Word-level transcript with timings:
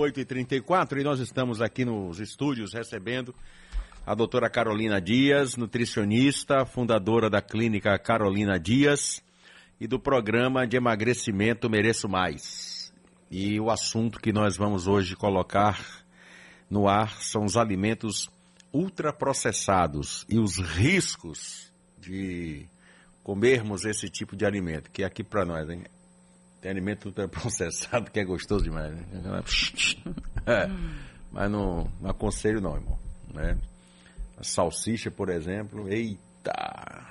8h34 0.00 0.98
e 0.98 1.04
nós 1.04 1.20
estamos 1.20 1.60
aqui 1.60 1.84
nos 1.84 2.18
estúdios 2.18 2.72
recebendo 2.72 3.34
a 4.06 4.14
doutora 4.14 4.48
Carolina 4.48 4.98
Dias, 4.98 5.56
nutricionista, 5.56 6.64
fundadora 6.64 7.28
da 7.28 7.42
clínica 7.42 7.98
Carolina 7.98 8.58
Dias 8.58 9.22
e 9.78 9.86
do 9.86 10.00
programa 10.00 10.66
de 10.66 10.78
emagrecimento 10.78 11.68
Mereço 11.68 12.08
Mais. 12.08 12.90
E 13.30 13.60
o 13.60 13.70
assunto 13.70 14.18
que 14.18 14.32
nós 14.32 14.56
vamos 14.56 14.86
hoje 14.86 15.14
colocar 15.14 15.78
no 16.70 16.88
ar 16.88 17.20
são 17.20 17.44
os 17.44 17.58
alimentos 17.58 18.30
ultraprocessados 18.72 20.24
e 20.30 20.38
os 20.38 20.58
riscos 20.58 21.70
de 21.98 22.64
comermos 23.22 23.84
esse 23.84 24.08
tipo 24.08 24.34
de 24.34 24.46
alimento, 24.46 24.90
que 24.90 25.02
é 25.02 25.06
aqui 25.06 25.22
para 25.22 25.44
nós, 25.44 25.68
hein? 25.68 25.84
Tem 26.60 26.70
alimento 26.70 27.06
ultraprocessado 27.06 28.10
que 28.10 28.20
é 28.20 28.24
gostoso 28.24 28.64
demais, 28.64 28.92
né? 28.92 29.04
É, 30.46 30.68
mas 31.32 31.50
não, 31.50 31.90
não 32.00 32.10
aconselho 32.10 32.60
não, 32.60 32.76
irmão. 32.76 32.98
Né? 33.32 33.56
A 34.36 34.44
salsicha, 34.44 35.10
por 35.10 35.28
exemplo, 35.30 35.88
eita! 35.88 37.06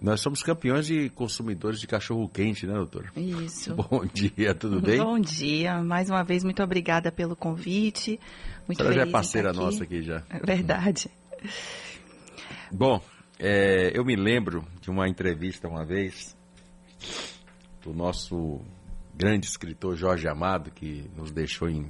Nós 0.00 0.20
somos 0.20 0.42
campeões 0.42 0.86
de 0.86 1.08
consumidores 1.10 1.80
de 1.80 1.86
cachorro 1.86 2.28
quente, 2.28 2.66
né, 2.66 2.74
doutor? 2.74 3.10
Isso. 3.16 3.74
Bom 3.90 4.04
dia, 4.04 4.54
tudo 4.54 4.80
bem? 4.80 4.98
Bom 4.98 5.18
dia. 5.18 5.82
Mais 5.82 6.10
uma 6.10 6.22
vez, 6.22 6.44
muito 6.44 6.62
obrigada 6.62 7.10
pelo 7.10 7.34
convite. 7.34 8.20
Muito 8.66 8.82
Ela 8.82 8.92
já 8.92 9.02
é 9.02 9.06
parceira 9.06 9.52
nossa 9.54 9.84
aqui 9.84 10.02
já. 10.02 10.22
É 10.28 10.38
verdade. 10.38 11.10
Bom, 12.70 13.00
é, 13.38 13.90
eu 13.94 14.04
me 14.04 14.16
lembro 14.16 14.66
de 14.82 14.90
uma 14.90 15.08
entrevista 15.08 15.66
uma 15.66 15.84
vez 15.84 16.35
do 17.86 17.94
nosso 17.94 18.60
grande 19.14 19.46
escritor 19.46 19.94
Jorge 19.96 20.26
Amado, 20.28 20.72
que 20.72 21.08
nos 21.14 21.30
deixou 21.30 21.68
em 21.70 21.88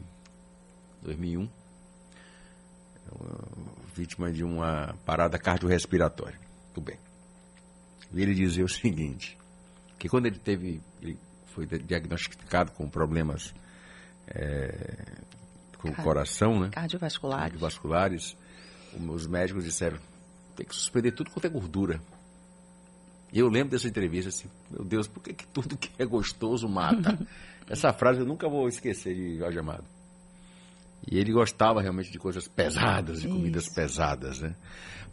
2001, 1.02 1.44
é 1.44 1.48
vítima 3.94 4.30
de 4.30 4.44
uma 4.44 4.94
parada 5.06 5.38
cardiorrespiratória. 5.38 6.38
Tudo 6.74 6.84
bem. 6.84 6.98
E 8.12 8.20
ele 8.20 8.34
dizia 8.34 8.62
o 8.64 8.68
seguinte, 8.68 9.38
que 9.98 10.06
quando 10.08 10.26
ele 10.26 10.38
teve, 10.38 10.82
ele 11.00 11.18
foi 11.46 11.66
diagnosticado 11.66 12.72
com 12.72 12.88
problemas 12.90 13.54
é, 14.28 15.14
com 15.78 15.88
o 15.88 15.92
Car- 15.94 16.04
coração, 16.04 16.60
né? 16.60 16.68
Cardiovascular. 16.70 17.40
cardiovasculares, 17.40 18.36
os 19.08 19.26
médicos 19.26 19.64
disseram, 19.64 19.98
tem 20.54 20.66
que 20.66 20.74
suspender 20.74 21.12
tudo 21.12 21.30
quanto 21.30 21.46
é 21.46 21.48
gordura. 21.48 22.00
Eu 23.32 23.48
lembro 23.48 23.70
dessa 23.70 23.88
entrevista 23.88 24.28
assim, 24.28 24.48
meu 24.70 24.84
Deus, 24.84 25.08
por 25.08 25.22
que, 25.22 25.34
que 25.34 25.46
tudo 25.48 25.76
que 25.76 25.90
é 25.98 26.04
gostoso 26.06 26.68
mata? 26.68 27.18
Essa 27.68 27.92
frase 27.92 28.20
eu 28.20 28.26
nunca 28.26 28.48
vou 28.48 28.68
esquecer 28.68 29.14
de 29.14 29.38
Jorge 29.38 29.58
Amado. 29.58 29.84
E 31.10 31.18
ele 31.18 31.32
gostava 31.32 31.82
realmente 31.82 32.10
de 32.10 32.18
coisas 32.18 32.48
pesadas, 32.48 33.22
de 33.22 33.28
comidas 33.28 33.64
Isso. 33.64 33.74
pesadas, 33.74 34.40
né? 34.40 34.54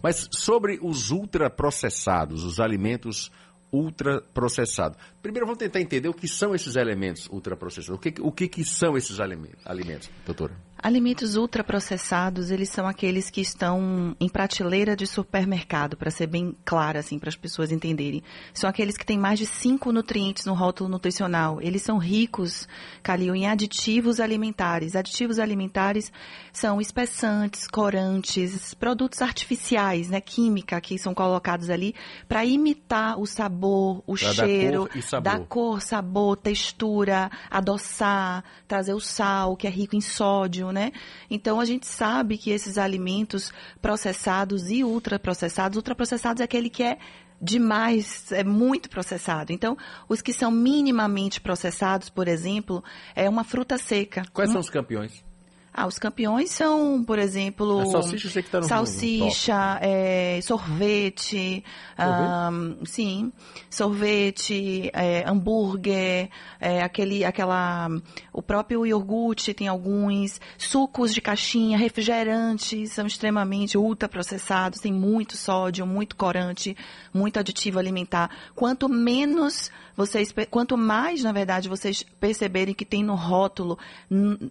Mas 0.02 0.28
sobre 0.32 0.80
os 0.82 1.12
ultraprocessados, 1.12 2.44
os 2.44 2.60
alimentos 2.60 3.32
ultraprocessados. 3.74 4.98
Primeiro 5.22 5.48
vamos 5.48 5.58
tentar 5.58 5.82
entender 5.82 6.08
o 6.08 6.14
que 6.14 6.28
são 6.28 6.54
esses 6.54 6.76
elementos 6.76 7.28
ultraprocessados. 7.28 7.98
O 7.98 8.00
que, 8.00 8.22
o 8.22 8.32
que, 8.32 8.48
que 8.48 8.64
são 8.64 8.96
esses 8.96 9.20
alimentos, 9.20 10.12
doutora? 10.26 10.54
Alimentos 10.84 11.38
ultraprocessados, 11.38 12.52
eles 12.52 12.68
são 12.68 12.86
aqueles 12.86 13.30
que 13.30 13.40
estão 13.40 14.14
em 14.20 14.28
prateleira 14.28 14.98
de 14.98 15.08
supermercado, 15.08 15.96
para 15.96 16.12
ser 16.12 16.28
bem 16.28 16.54
claro, 16.66 17.00
assim, 17.00 17.18
para 17.18 17.30
as 17.30 17.38
pessoas 17.38 17.72
entenderem. 17.72 18.22
São 18.54 18.70
aqueles 18.70 18.98
que 18.98 19.06
têm 19.06 19.18
mais 19.18 19.40
de 19.40 19.46
cinco 19.46 19.94
nutrientes 19.94 20.46
no 20.46 20.54
rótulo 20.54 20.90
nutricional. 20.90 21.62
Eles 21.62 21.84
são 21.84 21.98
ricos, 21.98 22.68
Calil, 23.02 23.34
em 23.34 23.48
aditivos 23.48 24.20
alimentares. 24.20 24.94
Aditivos 24.94 25.40
alimentares 25.40 26.12
são 26.52 26.82
espessantes, 26.82 27.66
corantes, 27.66 28.74
produtos 28.74 29.22
artificiais, 29.22 30.10
né, 30.10 30.20
química, 30.20 30.82
que 30.82 30.98
são 30.98 31.14
colocados 31.14 31.70
ali 31.70 31.96
para 32.28 32.44
imitar 32.44 33.18
o 33.18 33.26
sabor, 33.26 33.63
o 33.68 34.16
Pra 34.16 34.34
cheiro, 34.34 34.88
cor 34.92 35.02
sabor. 35.02 35.24
dar 35.24 35.40
cor, 35.46 35.82
sabor, 35.82 36.38
textura, 36.38 37.30
adoçar, 37.50 38.44
trazer 38.68 38.94
o 38.94 39.00
sal, 39.00 39.56
que 39.56 39.68
é 39.68 39.70
rico 39.70 39.96
em 39.96 40.02
sódio, 40.02 40.72
né? 40.72 40.92
Então 41.30 41.60
a 41.60 41.66
gente 41.66 41.88
sabe 41.88 42.38
que 42.38 42.52
esses 42.52 42.78
alimentos 42.78 43.52
processados 43.82 44.70
e 44.70 44.84
ultraprocessados, 44.84 45.78
ultraprocessados 45.78 46.42
é 46.42 46.44
aquele 46.44 46.70
que 46.70 46.84
é 46.84 46.98
demais, 47.42 48.32
é 48.32 48.44
muito 48.44 48.90
processado. 48.90 49.52
Então, 49.52 49.78
os 50.08 50.22
que 50.22 50.32
são 50.32 50.50
minimamente 50.50 51.42
processados, 51.42 52.10
por 52.10 52.28
exemplo, 52.28 52.82
é 53.16 53.30
uma 53.30 53.44
fruta 53.44 53.78
seca. 53.78 54.24
Quais 54.32 54.50
Uma- 54.50 54.54
são 54.54 54.62
os 54.62 54.70
campeões? 54.70 55.24
Ah, 55.74 55.88
os 55.88 55.98
campeões 55.98 56.52
são, 56.52 57.04
por 57.04 57.18
exemplo, 57.18 57.80
A 57.80 57.86
salsicha 57.88 58.28
eu 58.28 58.32
sei 58.32 58.44
que 58.44 58.50
tá 58.50 58.60
no- 58.62 58.68
salsicha, 58.68 59.80
é, 59.82 60.40
sorvete, 60.44 61.64
ahn, 61.98 62.76
sim, 62.86 63.32
sorvete, 63.70 64.90
é, 64.94 65.24
hambúrguer, 65.28 66.30
é, 66.60 66.82
aquele, 66.82 67.26
aquela, 67.26 67.90
o 68.32 68.42
próprio 68.42 68.86
iogurte 68.86 69.54
tem 69.54 69.68
alguns, 69.68 70.40
sucos 70.58 71.14
de 71.14 71.22
caixinha, 71.22 71.78
refrigerantes 71.78 72.92
são 72.92 73.06
extremamente 73.08 73.78
ultraprocessados, 73.78 74.80
tem 74.80 74.94
muito 74.94 75.36
sódio, 75.36 75.86
muito 75.86 76.16
corante, 76.16 76.76
muito 77.14 77.40
aditivo 77.40 77.80
alimentar. 77.80 78.30
Quanto 78.56 78.88
menos 78.88 79.72
vocês, 79.96 80.34
quanto 80.50 80.76
mais, 80.78 81.22
na 81.24 81.32
verdade, 81.32 81.70
vocês 81.70 82.04
perceberem 82.20 82.74
que 82.74 82.84
tem 82.86 83.04
no 83.04 83.14
rótulo 83.16 83.78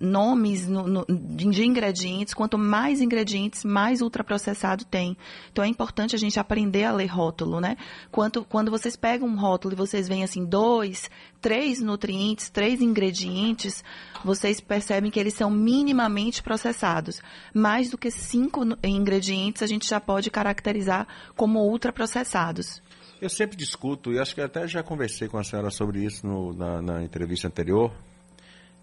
nomes 0.00 0.68
no- 0.68 0.86
no- 0.86 1.04
de 1.14 1.64
ingredientes, 1.64 2.34
quanto 2.34 2.56
mais 2.58 3.00
ingredientes, 3.00 3.64
mais 3.64 4.00
ultraprocessado 4.02 4.84
tem. 4.84 5.16
Então 5.50 5.64
é 5.64 5.68
importante 5.68 6.14
a 6.14 6.18
gente 6.18 6.38
aprender 6.38 6.84
a 6.84 6.92
ler 6.92 7.06
rótulo, 7.06 7.60
né? 7.60 7.76
Quanto, 8.10 8.44
quando 8.44 8.70
vocês 8.70 8.96
pegam 8.96 9.28
um 9.28 9.36
rótulo 9.38 9.74
e 9.74 9.76
vocês 9.76 10.08
veem 10.08 10.24
assim, 10.24 10.44
dois, 10.44 11.10
três 11.40 11.80
nutrientes, 11.80 12.48
três 12.50 12.80
ingredientes, 12.80 13.84
vocês 14.24 14.60
percebem 14.60 15.10
que 15.10 15.18
eles 15.20 15.34
são 15.34 15.50
minimamente 15.50 16.42
processados. 16.42 17.20
Mais 17.52 17.90
do 17.90 17.98
que 17.98 18.10
cinco 18.10 18.60
ingredientes 18.82 19.62
a 19.62 19.66
gente 19.66 19.88
já 19.88 20.00
pode 20.00 20.30
caracterizar 20.30 21.06
como 21.36 21.60
ultraprocessados. 21.68 22.82
Eu 23.20 23.28
sempre 23.28 23.56
discuto, 23.56 24.12
e 24.12 24.18
acho 24.18 24.34
que 24.34 24.40
até 24.40 24.66
já 24.66 24.82
conversei 24.82 25.28
com 25.28 25.38
a 25.38 25.44
senhora 25.44 25.70
sobre 25.70 26.04
isso 26.04 26.26
no- 26.26 26.52
na, 26.52 26.82
na 26.82 27.02
entrevista 27.04 27.46
anterior, 27.46 27.92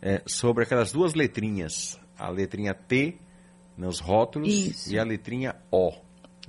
é, 0.01 0.21
sobre 0.25 0.63
aquelas 0.63 0.93
duas 0.93 1.13
letrinhas, 1.13 1.99
a 2.19 2.29
letrinha 2.29 2.73
T 2.73 3.15
nos 3.77 3.99
rótulos 3.99 4.53
Isso. 4.53 4.93
e 4.93 4.99
a 4.99 5.03
letrinha 5.03 5.55
O, 5.71 5.91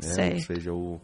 né? 0.02 0.34
ou 0.34 0.40
seja, 0.40 0.72
o, 0.72 1.00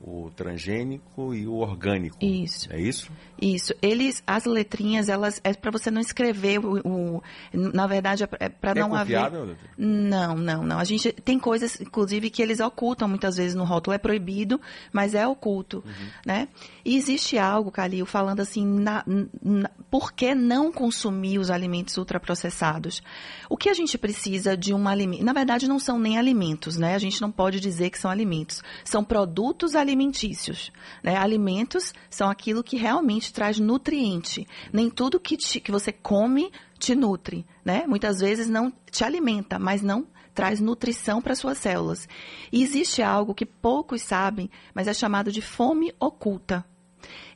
o 0.00 0.30
transgênico 0.34 1.34
e 1.34 1.46
o 1.46 1.54
orgânico. 1.54 2.18
Isso. 2.20 2.72
É 2.72 2.80
isso? 2.80 3.10
Isso. 3.40 3.72
Eles, 3.80 4.22
as 4.26 4.44
letrinhas, 4.44 5.08
elas 5.08 5.40
é 5.44 5.52
para 5.54 5.70
você 5.70 5.90
não 5.90 6.00
escrever 6.00 6.58
o, 6.58 6.80
o- 6.86 7.22
na 7.52 7.86
verdade 7.86 8.24
é 8.24 8.48
para 8.48 8.72
É 8.72 8.74
não 8.80 8.90
confiável, 8.90 9.42
haver. 9.42 9.56
Não, 9.76 10.36
não, 10.36 10.62
não. 10.64 10.78
A 10.78 10.84
gente 10.84 11.12
tem 11.12 11.38
coisas, 11.38 11.80
inclusive, 11.80 12.30
que 12.30 12.42
eles 12.42 12.60
ocultam 12.60 13.06
muitas 13.08 13.36
vezes 13.36 13.54
no 13.54 13.64
rótulo. 13.64 13.94
É 13.94 13.98
proibido, 13.98 14.60
mas 14.92 15.14
é 15.14 15.26
oculto, 15.26 15.84
né? 16.26 16.48
E 16.84 16.96
existe 16.96 17.38
algo, 17.38 17.70
Calil, 17.70 18.04
falando 18.06 18.40
assim, 18.40 18.64
na, 18.66 19.04
na- 19.42 19.70
por 19.90 20.12
que 20.12 20.34
não 20.34 20.70
consumir 20.72 21.38
os 21.38 21.50
alimentos 21.50 21.96
ultraprocessados? 21.96 23.02
O 23.48 23.56
que 23.56 23.68
a 23.68 23.74
gente 23.74 23.96
precisa 23.96 24.56
de 24.56 24.74
um 24.74 24.86
alimento? 24.88 25.24
Na 25.24 25.32
verdade, 25.32 25.68
não 25.68 25.78
são 25.78 25.98
nem 25.98 26.18
alimentos, 26.18 26.76
né? 26.76 26.94
A 26.94 26.98
gente 26.98 27.20
não 27.20 27.30
pode 27.30 27.60
dizer 27.60 27.90
que 27.90 27.98
são 27.98 28.10
alimentos. 28.10 28.62
São 28.84 29.02
produtos 29.04 29.74
alimentícios, 29.74 30.70
né? 31.02 31.16
Alimentos 31.16 31.92
são 32.10 32.28
aquilo 32.28 32.62
que 32.62 32.76
realmente 32.76 33.27
traz 33.32 33.58
nutriente. 33.58 34.46
Nem 34.72 34.88
tudo 34.90 35.20
que, 35.20 35.36
te- 35.36 35.60
que 35.60 35.70
você 35.70 35.92
come 35.92 36.50
te 36.78 36.94
nutre, 36.94 37.44
né? 37.64 37.84
Muitas 37.86 38.20
vezes 38.20 38.48
não 38.48 38.72
te 38.90 39.04
alimenta, 39.04 39.58
mas 39.58 39.82
não 39.82 40.06
traz 40.34 40.60
nutrição 40.60 41.20
para 41.20 41.34
suas 41.34 41.58
células. 41.58 42.08
E 42.52 42.62
existe 42.62 43.02
algo 43.02 43.34
que 43.34 43.44
poucos 43.46 44.02
sabem, 44.02 44.48
mas 44.74 44.86
é 44.86 44.94
chamado 44.94 45.32
de 45.32 45.42
fome 45.42 45.92
oculta. 45.98 46.64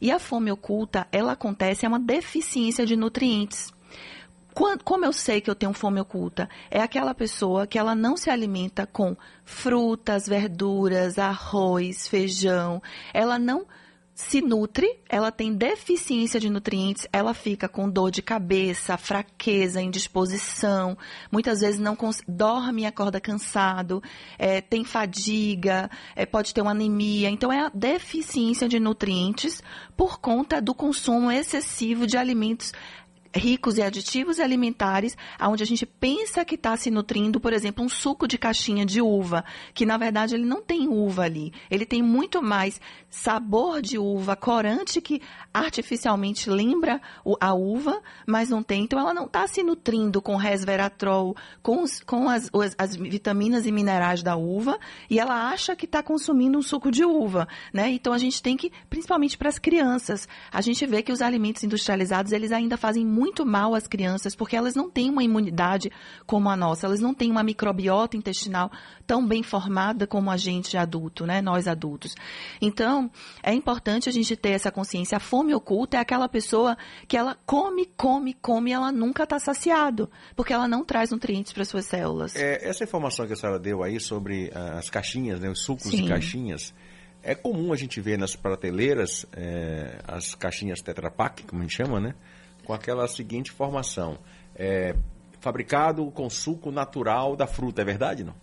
E 0.01 0.11
a 0.11 0.19
fome 0.19 0.51
oculta, 0.53 1.07
ela 1.11 1.33
acontece, 1.33 1.85
é 1.85 1.89
uma 1.89 1.99
deficiência 1.99 2.85
de 2.87 2.95
nutrientes. 2.97 3.73
Quan- 4.55 4.77
Como 4.85 5.05
eu 5.05 5.13
sei 5.13 5.41
que 5.41 5.49
eu 5.51 5.55
tenho 5.55 5.73
fome 5.73 5.99
oculta? 6.01 6.49
É 6.71 6.81
aquela 6.81 7.15
pessoa 7.15 7.67
que 7.67 7.79
ela 7.79 7.95
não 7.95 8.17
se 8.17 8.29
alimenta 8.29 8.87
com 8.87 9.17
frutas, 9.45 10.27
verduras, 10.27 11.19
arroz, 11.19 12.07
feijão. 12.07 12.83
Ela 13.15 13.39
não 13.39 13.65
se 14.29 14.41
nutre, 14.41 14.99
ela 15.09 15.33
tem 15.33 15.53
deficiência 15.53 16.39
de 16.39 16.49
nutrientes, 16.49 17.07
ela 17.13 17.35
fica 17.35 17.69
com 17.69 17.91
dor 17.91 18.11
de 18.11 18.23
cabeça, 18.23 18.97
fraqueza, 18.97 19.83
indisposição, 19.83 20.97
muitas 21.31 21.61
vezes 21.61 21.81
não 21.81 21.97
dorme 22.27 22.83
e 22.83 22.87
acorda 22.87 23.21
cansado, 23.21 24.03
é, 24.39 24.61
tem 24.61 24.85
fadiga, 24.85 25.91
é, 26.15 26.25
pode 26.25 26.55
ter 26.55 26.63
uma 26.63 26.71
anemia. 26.71 27.29
Então 27.29 27.53
é 27.53 27.67
a 27.67 27.71
deficiência 27.75 28.69
de 28.69 28.79
nutrientes 28.79 29.63
por 29.97 30.21
conta 30.21 30.63
do 30.63 30.75
consumo 30.75 31.31
excessivo 31.31 32.07
de 32.07 32.17
alimentos 32.17 32.73
ricos 33.35 33.79
em 33.79 33.83
aditivos 33.83 34.39
alimentares, 34.39 35.17
onde 35.41 35.63
a 35.63 35.67
gente 35.67 35.87
pensa 35.87 36.45
que 36.45 36.55
está 36.55 36.77
se 36.77 36.91
nutrindo, 36.91 37.41
por 37.41 37.53
exemplo, 37.53 37.85
um 37.85 37.89
suco 37.89 38.29
de 38.29 38.37
caixinha 38.37 38.85
de 38.85 39.01
uva, 39.01 39.45
que 39.75 39.87
na 39.87 39.97
verdade 39.97 40.35
ele 40.35 40.45
não 40.45 40.63
tem 40.63 40.89
uva 40.89 41.23
ali. 41.23 41.53
Ele 41.71 41.87
tem 41.87 42.03
muito 42.03 42.43
mais 42.43 42.81
sabor 43.09 43.81
de 43.81 43.99
uva, 43.99 44.37
corante 44.37 45.01
que 45.01 45.21
artificialmente 45.53 46.49
lembra 46.51 47.01
a 47.41 47.55
uva, 47.55 48.01
mas 48.27 48.51
não 48.51 48.63
tem. 48.63 48.85
Então 48.85 48.99
ela 48.99 49.15
não 49.15 49.27
está 49.27 49.47
se 49.47 49.63
nutrindo 49.63 50.21
com 50.21 50.37
resveratrol, 50.37 51.35
com, 51.63 51.83
os, 51.83 52.01
com 52.01 52.29
as, 52.29 52.51
as, 52.53 52.75
as, 52.79 52.97
vitaminas 52.97 53.67
e 53.67 53.73
minerais 53.73 54.23
da 54.23 54.37
uva, 54.37 54.79
e 55.09 55.19
ela 55.19 55.51
acha 55.51 55.75
que 55.75 55.87
está 55.87 56.03
consumindo 56.03 56.59
um 56.59 56.63
suco 56.63 56.91
de 56.91 57.05
uva. 57.05 57.49
Né? 57.73 57.91
Então 57.91 58.13
a 58.13 58.19
gente 58.19 58.43
tem 58.43 58.57
que, 58.57 58.71
principalmente 58.89 59.39
para 59.39 59.49
as 59.49 59.59
crianças, 59.59 60.29
a 60.51 60.61
gente 60.61 60.85
vê 60.87 61.03
que 61.03 61.13
os 61.13 61.23
alimentos 61.23 61.63
industrializados 61.65 62.33
eles 62.33 62.53
ainda 62.53 62.77
fazem 62.77 63.05
muito 63.05 63.22
mal 63.45 63.75
às 63.75 63.87
crianças, 63.87 64.35
porque 64.35 64.57
elas 64.57 64.75
não 64.75 64.91
têm 64.91 65.11
uma 65.11 65.23
imunidade 65.23 65.91
como 66.27 66.49
a 66.49 66.57
nossa, 66.57 66.87
elas 66.87 67.01
não 67.01 67.15
têm 67.15 67.31
uma 67.31 67.43
microbiota 67.43 68.17
intestinal 68.17 68.71
tão 69.07 69.27
bem 69.27 69.43
formada 69.43 70.07
como 70.07 70.31
a 70.31 70.37
gente 70.37 70.77
adulto, 70.77 71.27
né? 71.27 71.43
nós 71.43 71.67
adultos. 71.67 72.15
Então, 72.61 73.11
é 73.43 73.53
importante 73.53 74.09
a 74.09 74.13
gente 74.13 74.37
ter 74.37 74.51
essa 74.51 74.71
consciência. 74.71 75.17
A 75.17 75.21
fome 75.21 75.55
oculta 75.55 75.97
é 75.97 76.01
aquela 76.01 76.29
pessoa 76.29 76.77
que 77.07 77.17
ela 77.17 77.37
come, 77.45 77.87
come, 77.97 78.35
come 78.35 78.71
e 78.71 78.73
ela 78.73 78.93
nunca 78.93 79.25
está 79.25 79.39
saciado, 79.39 80.11
porque 80.35 80.53
ela 80.53 80.69
não 80.69 80.85
traz 80.85 81.11
nutrientes 81.11 81.53
para 81.53 81.65
suas 81.65 81.87
células. 81.87 82.35
É, 82.37 82.69
essa 82.69 82.85
informação 82.85 83.27
que 83.27 83.33
a 83.33 83.37
senhora 83.37 83.59
deu 83.59 83.83
aí 83.83 84.01
sobre 84.01 84.49
uh, 84.49 84.79
as 84.79 84.89
caixinhas, 84.89 85.41
né, 85.41 85.51
os 85.51 85.63
sucos 85.63 85.91
Sim. 85.91 86.03
de 86.03 86.09
caixinhas, 86.09 86.75
é 87.23 87.35
comum 87.35 87.73
a 87.73 87.77
gente 87.77 88.01
ver 88.01 88.19
nas 88.19 88.35
prateleiras 88.35 89.25
é, 89.33 89.99
as 90.07 90.35
caixinhas 90.35 90.81
Tetra 90.81 91.11
Pak, 91.11 91.45
como 91.45 91.63
a 91.63 91.65
gente 91.65 91.77
chama, 91.77 92.01
né? 92.01 92.15
Com 92.65 92.73
aquela 92.73 93.07
seguinte 93.09 93.51
informação: 93.51 94.19
é, 94.55 94.95
fabricado 95.41 96.11
com 96.11 96.29
suco 96.31 96.71
natural 96.71 97.37
da 97.37 97.47
fruta, 97.47 97.83
é 97.83 97.85
verdade, 97.85 98.25
não? 98.25 98.35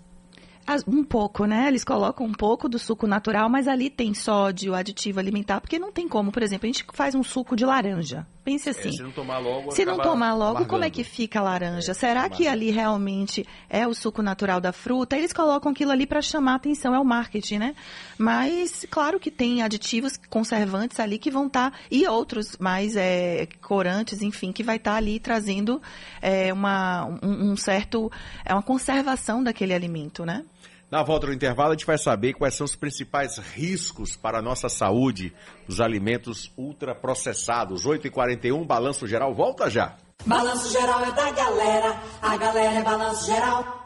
Um 0.86 1.04
pouco, 1.04 1.46
né? 1.46 1.68
Eles 1.68 1.84
colocam 1.84 2.28
um 2.28 2.32
pouco 2.32 2.70
do 2.70 2.78
suco 2.78 3.08
natural, 3.08 3.50
mas 3.50 3.68
ali 3.68 3.90
tem 3.90 4.14
sódio, 4.14 4.76
aditivo 4.76 5.20
alimentar, 5.20 5.60
porque 5.60 5.80
não 5.80 5.92
tem 5.92 6.08
como, 6.08 6.32
por 6.32 6.44
exemplo, 6.44 6.68
a 6.68 6.72
gente 6.72 6.86
faz 6.94 7.16
um 7.16 7.24
suco 7.24 7.56
de 7.56 7.66
laranja. 7.66 8.28
Pense 8.50 8.68
é, 8.68 8.72
assim. 8.72 8.90
É, 8.90 8.92
se 8.94 9.04
não 9.04 9.12
tomar 9.12 9.38
logo, 9.38 9.72
se 9.72 9.86
não 9.86 9.98
tomar 10.00 10.34
logo, 10.34 10.44
amargando. 10.44 10.70
como 10.70 10.84
é 10.84 10.90
que 10.90 11.04
fica 11.04 11.40
a 11.40 11.44
laranja? 11.44 11.92
É, 11.92 11.94
Será 11.94 12.28
que 12.28 12.48
ali 12.48 12.72
realmente 12.72 13.46
é 13.70 13.88
o 13.88 13.94
suco 13.94 14.24
natural 14.24 14.60
da 14.60 14.74
fruta? 14.74 15.16
Eles 15.16 15.32
colocam 15.32 15.72
aquilo 15.72 15.92
ali 15.92 16.08
para 16.08 16.20
chamar 16.20 16.56
atenção, 16.56 16.96
é 16.96 17.00
o 17.00 17.06
marketing, 17.06 17.60
né? 17.60 17.76
Mas 18.18 18.88
claro 18.90 19.20
que 19.20 19.30
tem 19.30 19.62
aditivos 19.62 20.18
conservantes 20.30 21.00
ali 21.00 21.20
que 21.20 21.30
vão 21.30 21.46
estar 21.46 21.70
tá, 21.70 21.78
e 21.92 22.08
outros 22.08 22.58
mais 22.58 22.96
é, 22.96 23.48
corantes, 23.62 24.24
enfim, 24.24 24.52
que 24.52 24.64
vai 24.64 24.78
estar 24.78 24.94
tá 24.94 24.98
ali 24.98 25.20
trazendo 25.20 25.80
é, 26.20 26.52
uma 26.52 27.06
um, 27.22 27.52
um 27.52 27.56
certo 27.56 28.12
é 28.44 28.52
uma 28.52 28.64
conservação 28.64 29.44
daquele 29.44 29.76
alimento, 29.76 30.26
né? 30.26 30.44
Na 30.92 31.04
volta 31.04 31.28
do 31.28 31.34
intervalo, 31.34 31.70
a 31.70 31.74
gente 31.74 31.86
vai 31.86 32.00
saber 32.00 32.34
quais 32.34 32.56
são 32.56 32.66
os 32.66 32.76
principais 32.76 33.38
riscos 33.38 34.16
para 34.16 34.40
a 34.40 34.42
nossa 34.42 34.68
saúde 34.70 35.32
dos 35.68 35.80
alimentos 35.80 36.52
ultraprocessados. 36.58 37.86
8h41, 37.86 38.66
Balanço 38.66 39.06
Geral, 39.06 39.34
volta 39.36 39.70
já. 39.70 39.96
Balanço 40.26 40.72
Geral 40.72 41.06
é 41.06 41.12
da 41.12 41.32
galera, 41.32 42.02
a 42.20 42.38
galera 42.38 42.80
é 42.80 42.84
Balanço 42.84 43.26
Geral. 43.28 43.86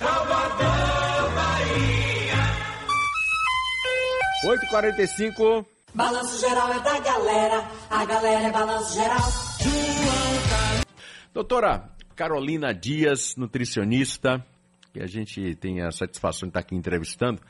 Salvador, 0.00 1.34
Bahia. 1.36 2.34
8h45. 4.44 5.66
Balanço 5.94 6.40
Geral 6.40 6.72
é 6.72 6.80
da 6.80 6.98
galera, 6.98 7.64
a 7.88 8.04
galera 8.04 8.48
é 8.48 8.50
Balanço 8.50 8.94
Geral. 8.94 9.20
Doutora 11.32 11.90
Carolina 12.16 12.74
Dias, 12.74 13.36
nutricionista, 13.36 14.44
que 14.92 15.00
a 15.00 15.06
gente 15.06 15.54
tem 15.56 15.80
a 15.82 15.90
satisfação 15.90 16.46
de 16.46 16.50
estar 16.50 16.60
aqui 16.60 16.74
entrevistando. 16.74 17.40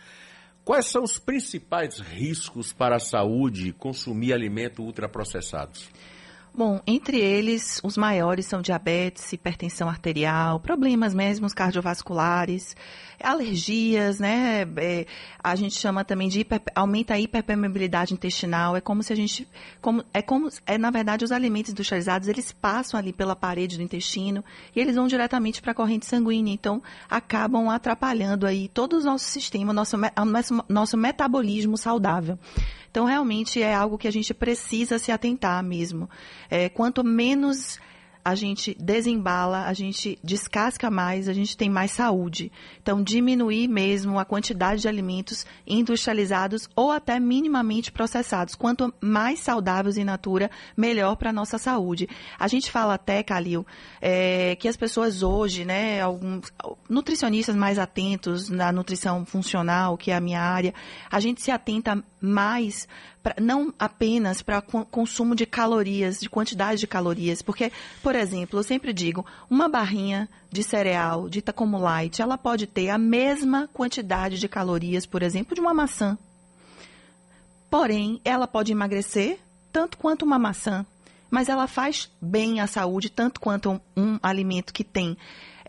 Quais 0.65 0.87
são 0.87 1.03
os 1.03 1.19
principais 1.19 1.99
riscos 1.99 2.73
para 2.73 2.97
a 2.97 3.01
saúde 3.01 3.73
consumir 3.73 4.33
alimentos 4.33 4.85
ultraprocessados? 4.85 5.91
Bom, 6.52 6.81
entre 6.85 7.19
eles, 7.19 7.81
os 7.85 7.97
maiores 7.97 8.44
são 8.44 8.61
diabetes, 8.61 9.32
hipertensão 9.32 9.88
arterial, 9.88 10.58
problemas 10.58 11.14
mesmo 11.14 11.49
cardiovasculares, 11.55 12.76
alergias, 13.23 14.19
né? 14.19 14.62
É, 14.76 15.06
a 15.43 15.55
gente 15.55 15.79
chama 15.79 16.05
também 16.05 16.29
de 16.29 16.41
hiper, 16.41 16.61
aumenta 16.75 17.14
a 17.14 17.20
hiperpermeabilidade 17.20 18.14
intestinal. 18.14 18.76
É 18.76 18.81
como 18.81 19.00
se 19.02 19.12
a 19.12 19.17
gente, 19.17 19.47
como, 19.81 20.05
é 20.12 20.20
como, 20.20 20.49
é 20.67 20.76
na 20.76 20.91
verdade 20.91 21.25
os 21.25 21.31
alimentos 21.31 21.70
industrializados 21.70 22.26
eles 22.26 22.50
passam 22.50 22.99
ali 22.99 23.12
pela 23.12 23.37
parede 23.37 23.76
do 23.76 23.82
intestino 23.82 24.44
e 24.75 24.81
eles 24.81 24.96
vão 24.96 25.06
diretamente 25.06 25.62
para 25.62 25.70
a 25.70 25.75
corrente 25.75 26.05
sanguínea. 26.05 26.53
Então 26.53 26.82
acabam 27.08 27.69
atrapalhando 27.69 28.44
aí 28.44 28.69
todo 28.69 28.99
o 28.99 29.00
nosso 29.00 29.26
sistema, 29.26 29.73
nosso 29.73 29.96
nosso, 30.26 30.64
nosso 30.69 30.96
metabolismo 30.96 31.79
saudável. 31.79 32.38
Então, 32.91 33.05
realmente 33.05 33.63
é 33.63 33.75
algo 33.75 33.99
que 33.99 34.09
a 34.09 34.13
gente 34.13 34.35
precisa 34.35 34.99
se 34.99 35.13
atentar 35.13 35.63
mesmo. 35.63 36.09
É, 36.49 36.69
quanto 36.69 37.05
menos 37.05 37.79
a 38.25 38.35
gente 38.35 38.77
desembala, 38.79 39.65
a 39.65 39.73
gente 39.73 40.19
descasca 40.23 40.91
mais, 40.91 41.29
a 41.29 41.33
gente 41.33 41.57
tem 41.57 41.71
mais 41.71 41.91
saúde. 41.91 42.53
Então, 42.83 43.03
diminuir 43.03 43.67
mesmo 43.69 44.19
a 44.19 44.25
quantidade 44.25 44.83
de 44.83 44.89
alimentos 44.89 45.47
industrializados 45.67 46.69
ou 46.77 46.91
até 46.91 47.19
minimamente 47.19 47.91
processados. 47.91 48.55
Quanto 48.55 48.93
mais 49.01 49.41
saudáveis 49.41 49.97
in 49.97 50.05
natura, 50.05 50.51
melhor 50.77 51.17
para 51.17 51.31
a 51.31 51.33
nossa 51.33 51.57
saúde. 51.59 52.09
A 52.39 52.47
gente 52.47 52.71
fala 52.71 52.95
até, 52.95 53.23
Calil, 53.23 53.67
é, 54.01 54.55
que 54.57 54.69
as 54.69 54.77
pessoas 54.77 55.23
hoje, 55.23 55.65
né, 55.65 56.01
alguns 56.01 56.53
nutricionistas 56.89 57.57
mais 57.57 57.79
atentos 57.79 58.49
na 58.49 58.71
nutrição 58.71 59.25
funcional, 59.25 59.97
que 59.97 60.11
é 60.11 60.17
a 60.17 60.21
minha 60.21 60.43
área, 60.43 60.75
a 61.11 61.21
gente 61.21 61.41
se 61.41 61.51
atenta 61.51 62.05
mais 62.20 62.87
pra, 63.22 63.34
não 63.40 63.72
apenas 63.78 64.43
para 64.43 64.61
consumo 64.61 65.34
de 65.34 65.46
calorias, 65.46 66.20
de 66.20 66.28
quantidade 66.28 66.81
de 66.81 66.87
calorias, 66.87 67.43
porque, 67.43 67.72
por 68.02 68.14
exemplo, 68.14 68.58
eu 68.58 68.62
sempre 68.62 68.93
digo, 68.93 69.25
uma 69.49 69.69
barrinha 69.69 70.28
de 70.50 70.62
cereal 70.62 71.28
dita 71.28 71.52
como 71.52 71.78
light, 71.78 72.20
ela 72.20 72.37
pode 72.37 72.67
ter 72.67 72.90
a 72.90 72.99
mesma 72.99 73.69
quantidade 73.72 74.38
de 74.38 74.49
calorias, 74.49 75.06
por 75.06 75.22
exemplo, 75.22 75.55
de 75.55 75.61
uma 75.61 75.75
maçã. 75.75 76.19
Porém, 77.70 78.20
ela 78.25 78.49
pode 78.49 78.72
emagrecer 78.72 79.38
tanto 79.72 79.96
quanto 79.96 80.25
uma 80.25 80.38
maçã, 80.38 80.84
mas 81.31 81.49
ela 81.49 81.69
faz 81.69 82.11
bem 82.20 82.61
à 82.61 82.67
saúde 82.67 83.08
tanto 83.08 83.40
quanto 83.40 83.70
um, 83.70 83.81
um 83.96 84.19
alimento 84.22 84.72
que 84.72 84.82
tem 84.82 85.17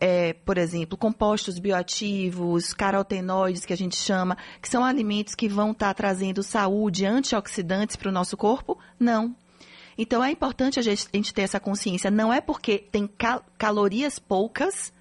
é, 0.04 0.34
por 0.34 0.58
exemplo, 0.58 0.98
compostos 0.98 1.60
bioativos, 1.60 2.74
carotenoides, 2.74 3.64
que 3.64 3.72
a 3.72 3.78
gente 3.78 3.96
chama, 3.96 4.36
que 4.60 4.68
são 4.68 4.84
alimentos 4.84 5.36
que 5.36 5.48
vão 5.48 5.72
estar 5.72 5.90
tá 5.90 5.94
trazendo 5.94 6.42
saúde, 6.42 7.06
antioxidantes 7.06 7.96
para 7.96 8.10
o 8.10 8.12
nosso 8.12 8.36
corpo? 8.36 8.80
Não. 9.00 9.36
Então 9.96 10.24
é 10.24 10.32
importante 10.32 10.80
a 10.80 10.82
gente 10.82 11.34
ter 11.34 11.44
essa 11.44 11.60
consciência. 11.60 12.10
Não 12.10 12.34
é 12.34 12.42
porque 12.42 12.80
tem 12.80 13.06
cal 13.06 13.46
calorias 13.60 14.18
poucas 14.18 14.92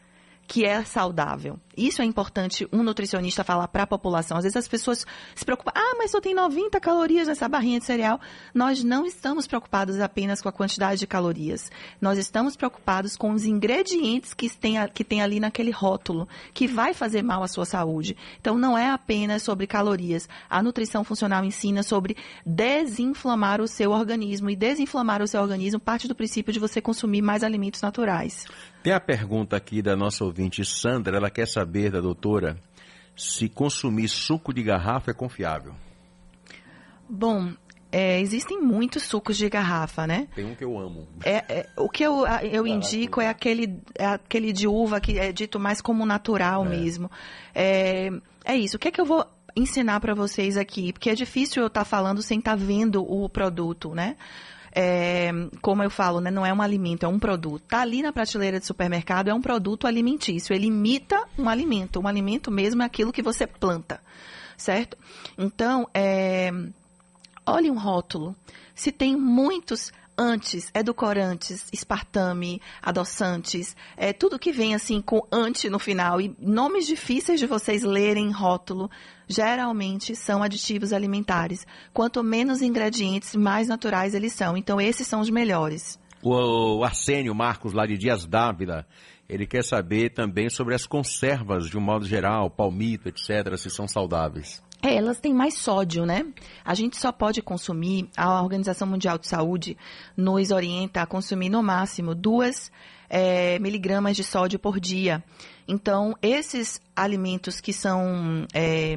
que 0.46 0.66
é 0.66 0.84
saudável. 0.84 1.58
Isso 1.80 2.02
é 2.02 2.04
importante 2.04 2.68
um 2.70 2.82
nutricionista 2.82 3.42
falar 3.42 3.66
para 3.68 3.84
a 3.84 3.86
população. 3.86 4.36
Às 4.36 4.44
vezes 4.44 4.56
as 4.56 4.68
pessoas 4.68 5.06
se 5.34 5.44
preocupam, 5.46 5.72
ah, 5.74 5.94
mas 5.96 6.10
só 6.10 6.20
tem 6.20 6.34
90 6.34 6.78
calorias 6.78 7.26
nessa 7.26 7.48
barrinha 7.48 7.78
de 7.78 7.86
cereal. 7.86 8.20
Nós 8.54 8.84
não 8.84 9.06
estamos 9.06 9.46
preocupados 9.46 9.98
apenas 9.98 10.42
com 10.42 10.48
a 10.50 10.52
quantidade 10.52 11.00
de 11.00 11.06
calorias. 11.06 11.70
Nós 11.98 12.18
estamos 12.18 12.54
preocupados 12.54 13.16
com 13.16 13.30
os 13.32 13.46
ingredientes 13.46 14.34
que 14.34 14.50
tem, 14.50 14.74
que 14.92 15.02
tem 15.02 15.22
ali 15.22 15.40
naquele 15.40 15.70
rótulo, 15.70 16.28
que 16.52 16.66
vai 16.66 16.92
fazer 16.92 17.22
mal 17.22 17.42
à 17.42 17.48
sua 17.48 17.64
saúde. 17.64 18.14
Então 18.38 18.58
não 18.58 18.76
é 18.76 18.90
apenas 18.90 19.42
sobre 19.42 19.66
calorias. 19.66 20.28
A 20.50 20.62
nutrição 20.62 21.02
funcional 21.02 21.42
ensina 21.46 21.82
sobre 21.82 22.14
desinflamar 22.44 23.62
o 23.62 23.66
seu 23.66 23.92
organismo. 23.92 24.50
E 24.50 24.56
desinflamar 24.56 25.22
o 25.22 25.26
seu 25.26 25.40
organismo 25.40 25.80
parte 25.80 26.06
do 26.06 26.14
princípio 26.14 26.52
de 26.52 26.58
você 26.58 26.78
consumir 26.82 27.22
mais 27.22 27.42
alimentos 27.42 27.80
naturais. 27.80 28.44
Tem 28.82 28.92
a 28.92 29.00
pergunta 29.00 29.56
aqui 29.56 29.82
da 29.82 29.94
nossa 29.94 30.24
ouvinte 30.24 30.64
Sandra, 30.64 31.16
ela 31.16 31.30
quer 31.30 31.46
saber 31.46 31.69
da 31.90 32.00
doutora 32.00 32.58
se 33.16 33.48
consumir 33.48 34.08
suco 34.08 34.52
de 34.52 34.62
garrafa 34.62 35.10
é 35.10 35.14
confiável. 35.14 35.74
Bom, 37.08 37.52
é, 37.92 38.20
existem 38.20 38.60
muitos 38.60 39.02
sucos 39.02 39.36
de 39.36 39.48
garrafa, 39.48 40.06
né? 40.06 40.28
Tem 40.34 40.44
um 40.44 40.54
que 40.54 40.64
eu 40.64 40.78
amo. 40.78 41.08
É, 41.24 41.44
é 41.48 41.66
o 41.76 41.88
que 41.88 42.04
eu, 42.04 42.24
eu 42.26 42.66
indico 42.66 43.20
é 43.20 43.28
aquele, 43.28 43.80
é 43.98 44.06
aquele 44.06 44.52
de 44.52 44.68
uva 44.68 45.00
que 45.00 45.18
é 45.18 45.32
dito 45.32 45.58
mais 45.58 45.80
como 45.80 46.06
natural 46.06 46.64
é. 46.66 46.68
mesmo. 46.68 47.10
É, 47.54 48.10
é 48.44 48.56
isso. 48.56 48.76
O 48.76 48.78
que 48.78 48.88
é 48.88 48.90
que 48.90 49.00
eu 49.00 49.04
vou 49.04 49.26
ensinar 49.56 49.98
para 50.00 50.14
vocês 50.14 50.56
aqui? 50.56 50.92
Porque 50.92 51.10
é 51.10 51.14
difícil 51.14 51.62
eu 51.62 51.66
estar 51.66 51.80
tá 51.80 51.84
falando 51.84 52.22
sem 52.22 52.38
estar 52.38 52.52
tá 52.52 52.56
vendo 52.56 53.02
o 53.02 53.28
produto, 53.28 53.92
né? 53.92 54.16
É, 54.72 55.30
como 55.60 55.82
eu 55.82 55.90
falo, 55.90 56.20
né, 56.20 56.30
não 56.30 56.46
é 56.46 56.52
um 56.52 56.62
alimento, 56.62 57.04
é 57.04 57.08
um 57.08 57.18
produto. 57.18 57.62
Está 57.62 57.80
ali 57.80 58.02
na 58.02 58.12
prateleira 58.12 58.60
de 58.60 58.66
supermercado, 58.66 59.28
é 59.28 59.34
um 59.34 59.40
produto 59.40 59.86
alimentício. 59.86 60.54
Ele 60.54 60.66
imita 60.66 61.24
um 61.38 61.48
alimento. 61.48 62.00
Um 62.00 62.06
alimento 62.06 62.50
mesmo 62.50 62.82
é 62.82 62.86
aquilo 62.86 63.12
que 63.12 63.22
você 63.22 63.46
planta, 63.46 64.00
certo? 64.56 64.96
Então, 65.36 65.88
é, 65.92 66.50
olhe 67.46 67.70
um 67.70 67.78
rótulo. 67.78 68.34
Se 68.74 68.92
tem 68.92 69.16
muitos 69.16 69.92
antes, 70.20 70.70
edulcorantes, 70.74 71.66
espartame, 71.72 72.60
adoçantes, 72.82 73.74
é, 73.96 74.12
tudo 74.12 74.38
que 74.38 74.52
vem 74.52 74.74
assim 74.74 75.00
com 75.00 75.26
ante 75.32 75.70
no 75.70 75.78
final 75.78 76.20
e 76.20 76.36
nomes 76.38 76.86
difíceis 76.86 77.40
de 77.40 77.46
vocês 77.46 77.82
lerem 77.82 78.26
em 78.26 78.30
rótulo, 78.30 78.90
geralmente 79.26 80.14
são 80.14 80.42
aditivos 80.42 80.92
alimentares. 80.92 81.66
Quanto 81.94 82.22
menos 82.22 82.60
ingredientes, 82.60 83.34
mais 83.34 83.66
naturais 83.66 84.14
eles 84.14 84.34
são. 84.34 84.58
Então, 84.58 84.78
esses 84.78 85.06
são 85.06 85.20
os 85.20 85.30
melhores. 85.30 85.98
O 86.22 86.84
Arsênio 86.84 87.34
Marcos, 87.34 87.72
lá 87.72 87.86
de 87.86 87.96
Dias 87.96 88.26
Dávila, 88.26 88.86
ele 89.26 89.46
quer 89.46 89.64
saber 89.64 90.10
também 90.10 90.50
sobre 90.50 90.74
as 90.74 90.84
conservas, 90.84 91.70
de 91.70 91.78
um 91.78 91.80
modo 91.80 92.04
geral, 92.04 92.50
palmito, 92.50 93.08
etc., 93.08 93.56
se 93.56 93.70
são 93.70 93.88
saudáveis. 93.88 94.62
É, 94.82 94.94
elas 94.94 95.20
têm 95.20 95.34
mais 95.34 95.54
sódio, 95.54 96.06
né? 96.06 96.26
A 96.64 96.74
gente 96.74 96.96
só 96.96 97.12
pode 97.12 97.42
consumir, 97.42 98.08
a 98.16 98.42
Organização 98.42 98.88
Mundial 98.88 99.18
de 99.18 99.26
Saúde 99.26 99.76
nos 100.16 100.50
orienta 100.50 101.02
a 101.02 101.06
consumir 101.06 101.50
no 101.50 101.62
máximo 101.62 102.14
duas 102.14 102.72
é, 103.08 103.58
miligramas 103.58 104.16
de 104.16 104.24
sódio 104.24 104.58
por 104.58 104.80
dia. 104.80 105.22
Então, 105.68 106.16
esses 106.22 106.80
alimentos 106.96 107.60
que 107.60 107.72
são 107.72 108.46
é, 108.54 108.96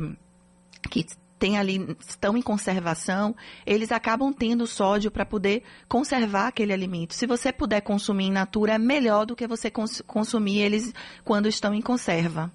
que 0.90 1.06
tem 1.38 1.58
ali, 1.58 1.98
estão 2.00 2.38
em 2.38 2.42
conservação, 2.42 3.36
eles 3.66 3.92
acabam 3.92 4.32
tendo 4.32 4.66
sódio 4.66 5.12
para 5.12 5.26
poder 5.26 5.64
conservar 5.90 6.48
aquele 6.48 6.72
alimento. 6.72 7.14
Se 7.14 7.28
você 7.28 7.52
puder 7.52 7.82
consumir 7.82 8.28
in 8.28 8.32
natura, 8.32 8.76
é 8.76 8.78
melhor 8.78 9.26
do 9.26 9.36
que 9.36 9.46
você 9.46 9.70
cons 9.70 10.02
consumir 10.08 10.60
eles 10.60 10.94
quando 11.26 11.50
estão 11.50 11.74
em 11.74 11.82
conserva. 11.82 12.50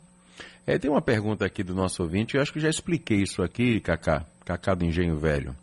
É, 0.69 0.79
tem 0.79 0.91
uma 0.91 1.01
pergunta 1.01 1.47
aqui 1.47 1.63
do 1.65 1.75
nosso 1.75 2.03
ouvinte, 2.03 2.37
eu 2.37 2.43
acho 2.43 2.53
que 2.53 2.61
já 2.61 2.69
expliquei 2.69 3.23
isso 3.23 3.43
aqui, 3.43 3.81
Cacá, 3.81 4.27
Cacá 4.45 4.75
do 4.75 4.85
Engenho 4.85 5.17
Velho, 5.17 5.57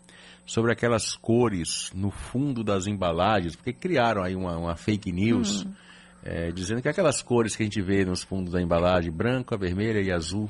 sobre 0.47 0.71
aquelas 0.71 1.15
cores 1.15 1.91
no 1.93 2.09
fundo 2.09 2.63
das 2.63 2.87
embalagens, 2.87 3.55
porque 3.55 3.71
criaram 3.71 4.23
aí 4.23 4.35
uma, 4.35 4.57
uma 4.57 4.75
fake 4.75 5.11
news, 5.11 5.63
hum. 5.63 5.71
é, 6.23 6.51
dizendo 6.51 6.81
que 6.81 6.89
aquelas 6.89 7.21
cores 7.21 7.55
que 7.55 7.61
a 7.61 7.67
gente 7.67 7.79
vê 7.83 8.03
nos 8.03 8.23
fundos 8.23 8.53
da 8.53 8.59
embalagem, 8.59 9.11
branca, 9.11 9.55
vermelha 9.55 10.01
e 10.01 10.11
azul, 10.11 10.49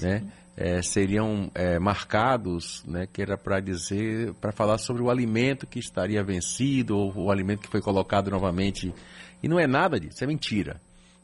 né, 0.00 0.22
é, 0.54 0.82
seriam 0.82 1.50
é, 1.54 1.78
marcados, 1.78 2.84
né, 2.86 3.08
que 3.10 3.22
era 3.22 3.38
para 3.38 3.58
dizer, 3.58 4.34
para 4.34 4.52
falar 4.52 4.76
sobre 4.76 5.02
o 5.02 5.08
alimento 5.08 5.66
que 5.66 5.78
estaria 5.78 6.22
vencido 6.22 6.94
ou 6.94 7.10
o 7.16 7.30
alimento 7.30 7.62
que 7.62 7.70
foi 7.70 7.80
colocado 7.80 8.30
novamente. 8.30 8.92
E 9.42 9.48
não 9.48 9.58
é 9.58 9.66
nada 9.66 9.98
disso, 9.98 10.22
é 10.22 10.26
mentira. 10.26 10.78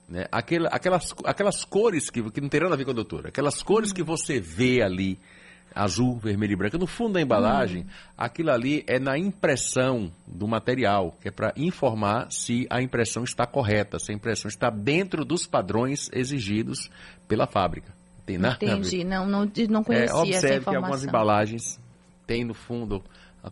Né? 0.08 0.26
Aquela, 0.30 0.68
aquelas, 0.68 1.14
aquelas 1.24 1.64
cores 1.64 2.10
que, 2.10 2.22
que 2.30 2.40
não 2.40 2.48
tem 2.48 2.60
nada 2.60 2.74
a 2.74 2.76
ver 2.76 2.84
com 2.84 2.90
a 2.90 2.94
doutora, 2.94 3.28
aquelas 3.28 3.62
cores 3.62 3.92
que 3.92 4.02
você 4.02 4.38
vê 4.38 4.82
ali, 4.82 5.18
azul, 5.74 6.16
vermelho 6.18 6.52
e 6.52 6.56
branco, 6.56 6.78
no 6.78 6.86
fundo 6.86 7.14
da 7.14 7.20
embalagem, 7.20 7.82
hum. 7.82 7.86
aquilo 8.16 8.50
ali 8.50 8.84
é 8.86 8.98
na 8.98 9.18
impressão 9.18 10.12
do 10.26 10.46
material, 10.46 11.16
que 11.20 11.28
é 11.28 11.30
para 11.30 11.52
informar 11.56 12.30
se 12.30 12.66
a 12.70 12.80
impressão 12.80 13.24
está 13.24 13.46
correta, 13.46 13.98
se 13.98 14.12
a 14.12 14.14
impressão 14.14 14.48
está 14.48 14.70
dentro 14.70 15.24
dos 15.24 15.46
padrões 15.46 16.08
exigidos 16.12 16.90
pela 17.26 17.46
fábrica. 17.46 17.92
Tem 18.24 18.38
nada 18.38 18.54
Entendi, 18.54 19.04
não, 19.04 19.26
não, 19.26 19.50
não 19.68 19.80
é, 19.80 19.84
conhecia 19.84 20.16
é, 20.16 20.20
observe 20.20 20.34
essa 20.34 20.46
informação. 20.46 20.72
que 20.72 20.76
algumas 20.76 21.04
embalagens 21.04 21.80
têm 22.26 22.44
no 22.44 22.54
fundo 22.54 23.02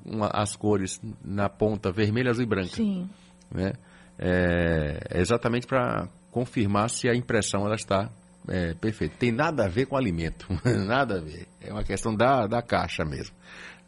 uma, 0.04 0.28
as 0.32 0.56
cores 0.56 1.00
na 1.22 1.48
ponta 1.48 1.92
vermelha, 1.92 2.30
azul 2.30 2.44
e 2.44 2.46
branca. 2.46 2.70
Sim. 2.76 3.08
Né? 3.50 3.72
É, 4.18 4.98
é 5.10 5.20
exatamente 5.20 5.66
para 5.66 6.08
confirmar 6.32 6.90
se 6.90 7.08
a 7.08 7.14
impressão 7.14 7.64
ela 7.64 7.76
está 7.76 8.10
é, 8.48 8.74
perfeita. 8.74 9.14
Tem 9.18 9.30
nada 9.30 9.66
a 9.66 9.68
ver 9.68 9.86
com 9.86 9.96
alimento, 9.96 10.48
nada 10.64 11.18
a 11.18 11.20
ver. 11.20 11.46
É 11.60 11.72
uma 11.72 11.84
questão 11.84 12.12
da, 12.14 12.48
da 12.48 12.60
caixa 12.60 13.04
mesmo. 13.04 13.36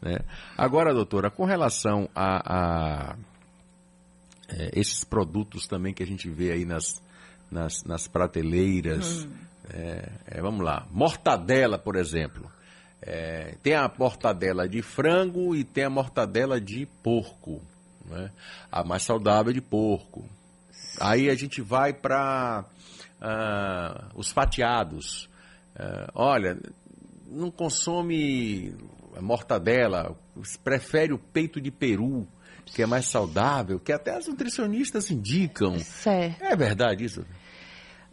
Né? 0.01 0.19
Agora, 0.55 0.93
doutora, 0.93 1.29
com 1.29 1.43
relação 1.43 2.07
a, 2.15 3.09
a 3.11 3.15
é, 4.47 4.79
esses 4.79 5.03
produtos 5.03 5.67
também 5.67 5.93
que 5.93 6.03
a 6.03 6.07
gente 6.07 6.29
vê 6.29 6.51
aí 6.51 6.65
nas, 6.65 7.01
nas, 7.51 7.83
nas 7.83 8.07
prateleiras, 8.07 9.25
hum. 9.25 9.31
é, 9.73 10.09
é 10.27 10.41
vamos 10.41 10.63
lá, 10.63 10.87
mortadela, 10.91 11.77
por 11.77 11.95
exemplo. 11.95 12.49
É, 13.01 13.55
tem 13.61 13.75
a 13.75 13.91
mortadela 13.97 14.69
de 14.69 14.81
frango 14.81 15.55
e 15.55 15.63
tem 15.63 15.83
a 15.83 15.89
mortadela 15.89 16.61
de 16.61 16.87
porco. 17.03 17.61
Né? 18.05 18.31
A 18.71 18.83
mais 18.83 19.03
saudável 19.03 19.51
é 19.51 19.53
de 19.53 19.61
porco. 19.61 20.27
Aí 20.99 21.29
a 21.29 21.35
gente 21.35 21.61
vai 21.61 21.93
para 21.93 22.65
ah, 23.21 24.09
os 24.15 24.31
fatiados. 24.31 25.29
Uh, 25.75 26.11
olha, 26.13 26.57
não 27.27 27.51
consome 27.51 28.73
mortadela, 29.19 30.15
prefere 30.63 31.13
o 31.13 31.17
peito 31.17 31.59
de 31.59 31.71
peru, 31.71 32.27
que 32.65 32.81
é 32.81 32.85
mais 32.85 33.07
saudável, 33.07 33.79
que 33.79 33.91
até 33.91 34.15
as 34.15 34.27
nutricionistas 34.27 35.09
indicam. 35.09 35.77
Certo. 35.79 36.41
É 36.43 36.55
verdade 36.55 37.03
isso? 37.03 37.25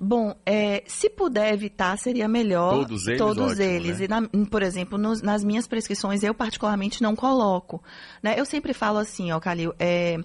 Bom, 0.04 0.34
é, 0.44 0.82
se 0.86 1.08
puder 1.08 1.54
evitar, 1.54 1.96
seria 1.96 2.26
melhor. 2.26 2.70
Todos 2.70 3.06
eles? 3.06 3.18
Todos 3.18 3.52
ótimo, 3.52 3.62
eles. 3.62 3.98
Né? 4.00 4.04
E, 4.04 4.08
na, 4.08 4.46
por 4.50 4.62
exemplo, 4.62 4.98
nos, 4.98 5.22
nas 5.22 5.44
minhas 5.44 5.68
prescrições, 5.68 6.24
eu 6.24 6.34
particularmente 6.34 7.00
não 7.00 7.14
coloco. 7.14 7.80
Né? 8.20 8.34
Eu 8.36 8.44
sempre 8.44 8.74
falo 8.74 8.98
assim, 8.98 9.30
ó, 9.30 9.38
Calil, 9.38 9.72
é, 9.78 10.16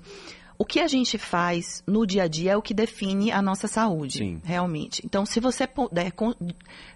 o 0.58 0.66
que 0.66 0.80
a 0.80 0.88
gente 0.88 1.18
faz 1.18 1.84
no 1.86 2.06
dia 2.06 2.24
a 2.24 2.28
dia 2.28 2.52
é 2.54 2.58
o 2.58 2.62
que 2.62 2.74
define 2.74 3.32
a 3.32 3.42
nossa 3.42 3.68
saúde, 3.68 4.18
Sim. 4.20 4.42
realmente. 4.44 5.02
Então, 5.06 5.26
se 5.26 5.40
você 5.40 5.68
puder 5.68 6.12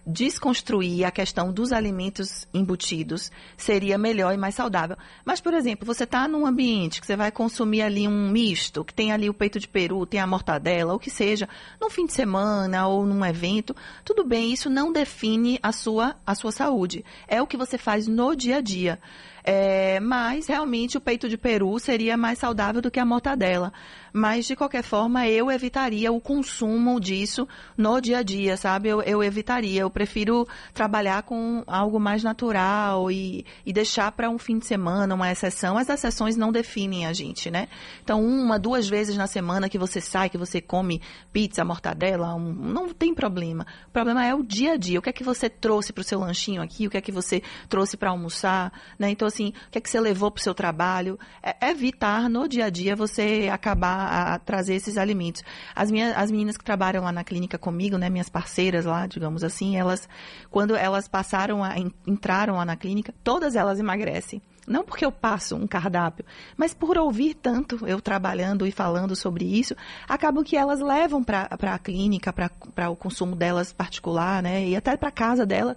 desconstruir 0.06 1.06
a 1.06 1.12
questão 1.12 1.52
dos 1.52 1.72
alimentos 1.72 2.48
embutidos, 2.54 3.32
seria 3.56 3.98
melhor 3.98 4.34
e 4.34 4.38
mais 4.38 4.56
saudável. 4.56 4.98
Mas, 5.24 5.40
por 5.40 5.54
exemplo, 5.54 5.86
você 5.86 6.04
está 6.04 6.28
num 6.28 6.46
ambiente 6.46 7.00
que 7.00 7.06
você 7.06 7.16
vai 7.16 7.32
consumir 7.32 7.82
ali 7.82 8.08
um 8.08 8.30
misto, 8.30 8.84
que 8.84 8.94
tem 8.94 9.12
ali 9.12 9.30
o 9.30 9.34
peito 9.34 9.60
de 9.60 9.68
peru, 9.68 10.06
tem 10.06 10.20
a 10.20 10.28
mortadela, 10.28 10.94
ou 10.94 11.00
que 11.00 11.10
seja, 11.10 11.48
num 11.80 11.90
fim 11.90 12.06
de 12.06 12.14
semana 12.14 12.88
ou 12.88 13.06
num 13.06 13.26
evento, 13.26 13.76
tudo 14.04 14.24
bem, 14.24 14.52
isso 14.52 14.70
não 14.70 14.92
define 14.92 15.60
a 15.62 15.72
sua, 15.72 16.16
a 16.26 16.34
sua 16.34 16.52
saúde. 16.52 17.06
É 17.28 17.42
o 17.42 17.48
que 17.48 17.58
você 17.58 17.78
faz 17.78 18.08
no 18.08 18.36
dia 18.36 18.58
a 18.58 18.62
dia. 18.62 19.00
É, 19.44 20.00
mas 20.00 20.48
realmente 20.48 20.98
o 20.98 21.02
peito 21.02 21.28
de 21.28 21.38
peru 21.38 21.78
seria 21.80 22.16
mais 22.16 22.38
saudável 22.38 22.82
do 22.82 22.92
que 22.92 23.00
a 23.00 23.06
mortadela. 23.06 23.74
Mas, 24.14 24.46
de 24.46 24.56
qualquer 24.56 24.84
forma, 24.84 25.28
eu 25.28 25.50
evitaria 25.50 26.12
o 26.12 26.20
consumo 26.20 27.00
disso 27.00 27.48
no 27.78 28.00
dia 28.02 28.20
a 28.20 28.24
dia, 28.24 28.58
sabe? 28.58 28.90
Eu, 28.90 29.02
eu 29.02 29.24
evitaria. 29.24 29.82
Eu 29.82 29.90
prefiro 29.92 30.48
trabalhar 30.74 31.24
com 31.24 31.64
algo 31.68 32.00
mais 32.00 32.24
natural 32.24 33.12
e, 33.12 33.46
e 33.66 33.72
deixar 33.72 34.12
para 34.12 34.30
um 34.30 34.38
fim 34.38 34.58
de 34.58 34.66
semana, 34.66 35.14
uma 35.14 35.32
exceção. 35.32 35.78
As 35.78 35.90
exceções 35.90 36.36
não 36.36 36.52
definem 36.52 37.06
a 37.06 37.14
gente, 37.14 37.52
né? 37.52 37.68
Então, 38.04 38.24
uma, 38.24 38.58
duas 38.58 38.88
vezes 38.88 39.18
na 39.18 39.28
semana 39.28 39.70
que 39.70 39.78
você 39.78 40.02
sai, 40.02 40.30
que 40.30 40.38
você 40.38 40.62
come 40.62 41.02
pizza, 41.32 41.64
mortadela, 41.64 42.34
um, 42.34 42.54
não 42.54 42.90
tem 42.90 43.14
problema. 43.14 43.66
O 43.88 43.92
problema 43.92 44.26
é 44.26 44.34
o 44.34 44.44
dia 44.44 44.74
a 44.74 44.78
dia. 44.78 45.00
O 45.00 45.02
que 45.02 45.10
é 45.10 45.14
que 45.14 45.24
você 45.24 45.50
trouxe 45.50 45.94
para 45.94 46.02
o 46.02 46.04
seu 46.04 46.20
lanchinho 46.20 46.62
aqui? 46.62 46.88
O 46.88 46.90
que 46.90 46.98
é 46.98 47.02
que 47.02 47.12
você 47.12 47.42
trouxe 47.70 47.98
para 47.98 48.10
almoçar? 48.10 48.72
Né? 48.98 49.10
Então, 49.10 49.28
assim, 49.28 49.50
o 49.68 49.72
que 49.72 49.78
é 49.78 49.82
que 49.82 49.90
você 49.90 50.00
levou 50.00 50.32
para 50.32 50.40
o 50.40 50.44
seu 50.44 50.54
trabalho? 50.54 51.20
É, 51.44 51.70
evitar 51.70 52.30
no 52.30 52.48
dia 52.48 52.66
a 52.66 52.70
dia 52.70 52.96
você 52.96 53.50
acabar 53.52 54.34
a, 54.34 54.40
trazer 54.40 54.76
esses 54.76 54.98
alimentos. 54.98 55.44
As, 55.76 55.92
minhas, 55.92 56.16
as 56.16 56.32
meninas 56.32 56.58
que 56.58 56.64
trabalham 56.64 57.04
lá 57.04 57.12
na 57.12 57.24
clínica 57.24 57.58
comigo, 57.58 57.98
né, 57.98 58.10
minhas 58.10 58.30
parceiras 58.30 58.86
lá, 58.86 59.08
digamos 59.08 59.44
assim, 59.44 59.78
elas, 59.82 60.08
quando 60.50 60.76
elas 60.76 61.08
passaram 61.08 61.64
a, 61.64 61.76
entraram 62.08 62.56
lá 62.56 62.66
na 62.66 62.76
clínica, 62.76 63.14
todas 63.24 63.56
elas 63.56 63.80
emagrecem. 63.80 64.42
Não 64.68 64.84
porque 64.84 65.04
eu 65.04 65.12
passo 65.12 65.56
um 65.56 65.66
cardápio, 65.66 66.24
mas 66.56 66.74
por 66.74 66.98
ouvir 66.98 67.34
tanto 67.34 67.86
eu 67.88 68.00
trabalhando 68.00 68.66
e 68.66 68.72
falando 68.72 69.16
sobre 69.16 69.44
isso, 69.44 69.76
acabam 70.08 70.44
que 70.44 70.56
elas 70.56 70.80
levam 70.80 71.24
para 71.24 71.50
a 71.50 71.80
clínica, 71.80 72.32
para 72.32 72.90
o 72.90 72.96
consumo 72.96 73.36
delas 73.36 73.74
particular, 73.74 74.42
né? 74.44 74.66
E 74.68 74.76
até 74.76 74.96
para 74.96 75.12
casa 75.12 75.46
dela. 75.46 75.76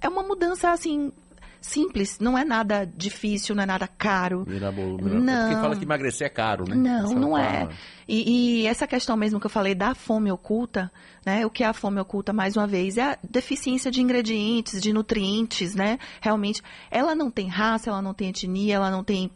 É 0.00 0.08
uma 0.08 0.22
mudança, 0.22 0.70
assim, 0.70 1.10
simples, 1.64 2.18
não 2.20 2.36
é 2.36 2.44
nada 2.44 2.84
difícil, 2.84 3.54
não 3.54 3.62
é 3.62 3.66
nada 3.66 3.88
caro. 3.88 4.44
Mirabolo, 4.46 4.96
mirabolo. 4.96 5.24
Não. 5.24 5.48
Porque 5.48 5.62
fala 5.62 5.76
que 5.76 5.84
emagrecer 5.84 6.26
é 6.26 6.30
caro, 6.30 6.64
né? 6.68 6.76
Não, 6.76 7.04
essa 7.06 7.14
não 7.14 7.38
é. 7.38 7.68
E, 8.06 8.60
e, 8.62 8.66
essa 8.66 8.86
questão 8.86 9.16
mesmo 9.16 9.40
que 9.40 9.46
eu 9.46 9.50
falei 9.50 9.74
da 9.74 9.94
fome 9.94 10.30
oculta, 10.30 10.92
né? 11.24 11.46
O 11.46 11.50
que 11.50 11.64
é 11.64 11.66
a 11.66 11.72
fome 11.72 11.98
oculta, 11.98 12.32
mais 12.34 12.56
uma 12.56 12.66
vez, 12.66 12.98
é 12.98 13.12
a 13.12 13.18
deficiência 13.28 13.90
de 13.90 14.02
ingredientes, 14.02 14.80
de 14.80 14.92
nutrientes, 14.92 15.74
né? 15.74 15.98
Realmente, 16.20 16.62
ela 16.90 17.14
não 17.14 17.30
tem 17.30 17.48
raça, 17.48 17.88
ela 17.88 18.02
não 18.02 18.12
tem 18.12 18.28
etnia, 18.28 18.74
ela 18.74 18.90
não 18.90 19.02
tem 19.02 19.30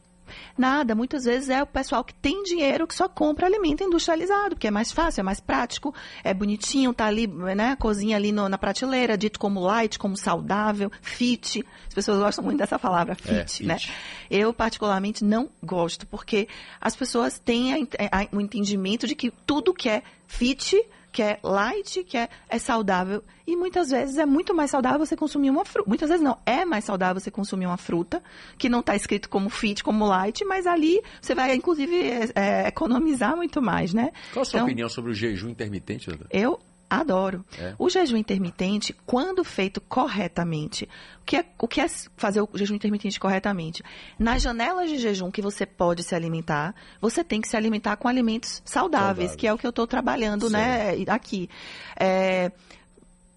Nada, 0.56 0.94
muitas 0.94 1.24
vezes 1.24 1.48
é 1.48 1.62
o 1.62 1.66
pessoal 1.66 2.04
que 2.04 2.14
tem 2.14 2.42
dinheiro 2.42 2.86
que 2.86 2.94
só 2.94 3.08
compra 3.08 3.46
alimento 3.46 3.82
industrializado, 3.82 4.56
porque 4.56 4.68
é 4.68 4.70
mais 4.70 4.92
fácil, 4.92 5.20
é 5.20 5.24
mais 5.24 5.40
prático, 5.40 5.94
é 6.22 6.32
bonitinho, 6.32 6.92
tá 6.92 7.06
ali, 7.06 7.26
né, 7.26 7.76
cozinha 7.76 8.16
ali 8.16 8.32
no, 8.32 8.48
na 8.48 8.58
prateleira, 8.58 9.16
dito 9.16 9.38
como 9.38 9.60
light, 9.60 9.98
como 9.98 10.16
saudável, 10.16 10.90
fit. 11.02 11.64
As 11.88 11.94
pessoas 11.94 12.18
gostam 12.18 12.44
muito 12.44 12.58
dessa 12.58 12.78
palavra, 12.78 13.14
fit, 13.14 13.62
é, 13.62 13.66
né? 13.66 13.78
Fit. 13.78 13.92
Eu, 14.30 14.52
particularmente, 14.52 15.24
não 15.24 15.48
gosto, 15.62 16.06
porque 16.06 16.48
as 16.80 16.94
pessoas 16.94 17.38
têm 17.38 17.88
o 18.32 18.40
entendimento 18.40 19.06
de 19.06 19.14
que 19.14 19.30
tudo 19.46 19.72
que 19.72 19.88
é 19.88 20.02
fit 20.26 20.76
que 21.18 21.22
é 21.24 21.40
light, 21.42 22.04
que 22.04 22.16
é, 22.16 22.28
é 22.48 22.60
saudável. 22.60 23.24
E 23.44 23.56
muitas 23.56 23.90
vezes 23.90 24.18
é 24.18 24.24
muito 24.24 24.54
mais 24.54 24.70
saudável 24.70 25.04
você 25.04 25.16
consumir 25.16 25.50
uma 25.50 25.64
fruta. 25.64 25.88
Muitas 25.88 26.10
vezes 26.10 26.22
não, 26.22 26.38
é 26.46 26.64
mais 26.64 26.84
saudável 26.84 27.20
você 27.20 27.28
consumir 27.28 27.66
uma 27.66 27.76
fruta, 27.76 28.22
que 28.56 28.68
não 28.68 28.78
está 28.78 28.94
escrito 28.94 29.28
como 29.28 29.50
fit, 29.50 29.82
como 29.82 30.06
light, 30.06 30.44
mas 30.44 30.64
ali 30.64 31.02
você 31.20 31.34
vai, 31.34 31.52
inclusive, 31.56 31.92
é, 31.92 32.30
é, 32.36 32.68
economizar 32.68 33.36
muito 33.36 33.60
mais, 33.60 33.92
né? 33.92 34.12
Qual 34.32 34.42
a 34.42 34.44
sua 34.44 34.58
então, 34.58 34.66
opinião 34.66 34.88
sobre 34.88 35.10
o 35.10 35.14
jejum 35.14 35.48
intermitente, 35.48 36.08
doutor? 36.08 36.28
Eu 36.30 36.60
Adoro. 36.90 37.44
É. 37.58 37.74
O 37.78 37.90
jejum 37.90 38.16
intermitente, 38.16 38.94
quando 39.04 39.44
feito 39.44 39.80
corretamente, 39.80 40.88
o 41.20 41.24
que, 41.24 41.36
é, 41.36 41.44
o 41.58 41.68
que 41.68 41.82
é 41.82 41.86
fazer 42.16 42.40
o 42.40 42.48
jejum 42.54 42.74
intermitente 42.74 43.20
corretamente? 43.20 43.82
Nas 44.18 44.40
janelas 44.40 44.88
de 44.88 44.96
jejum 44.96 45.30
que 45.30 45.42
você 45.42 45.66
pode 45.66 46.02
se 46.02 46.14
alimentar, 46.14 46.74
você 47.00 47.22
tem 47.22 47.40
que 47.40 47.48
se 47.48 47.56
alimentar 47.56 47.96
com 47.96 48.08
alimentos 48.08 48.62
saudáveis, 48.64 49.06
saudáveis. 49.06 49.36
que 49.36 49.46
é 49.46 49.52
o 49.52 49.58
que 49.58 49.66
eu 49.66 49.70
estou 49.70 49.86
trabalhando 49.86 50.48
né, 50.48 50.94
aqui. 51.08 51.50
É, 51.98 52.50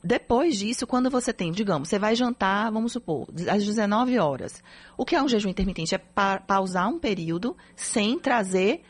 depois 0.03 0.57
disso, 0.57 0.87
quando 0.87 1.09
você 1.09 1.31
tem, 1.31 1.51
digamos, 1.51 1.89
você 1.89 1.99
vai 1.99 2.15
jantar, 2.15 2.71
vamos 2.71 2.93
supor, 2.93 3.27
às 3.49 3.63
19 3.65 4.17
horas. 4.17 4.63
O 4.97 5.05
que 5.05 5.15
é 5.15 5.21
um 5.21 5.27
jejum 5.27 5.49
intermitente? 5.49 5.93
É 5.93 5.97
pa 5.97 6.39
pausar 6.39 6.87
um 6.87 6.97
período 6.97 7.55
sem 7.75 8.17
trazer 8.17 8.81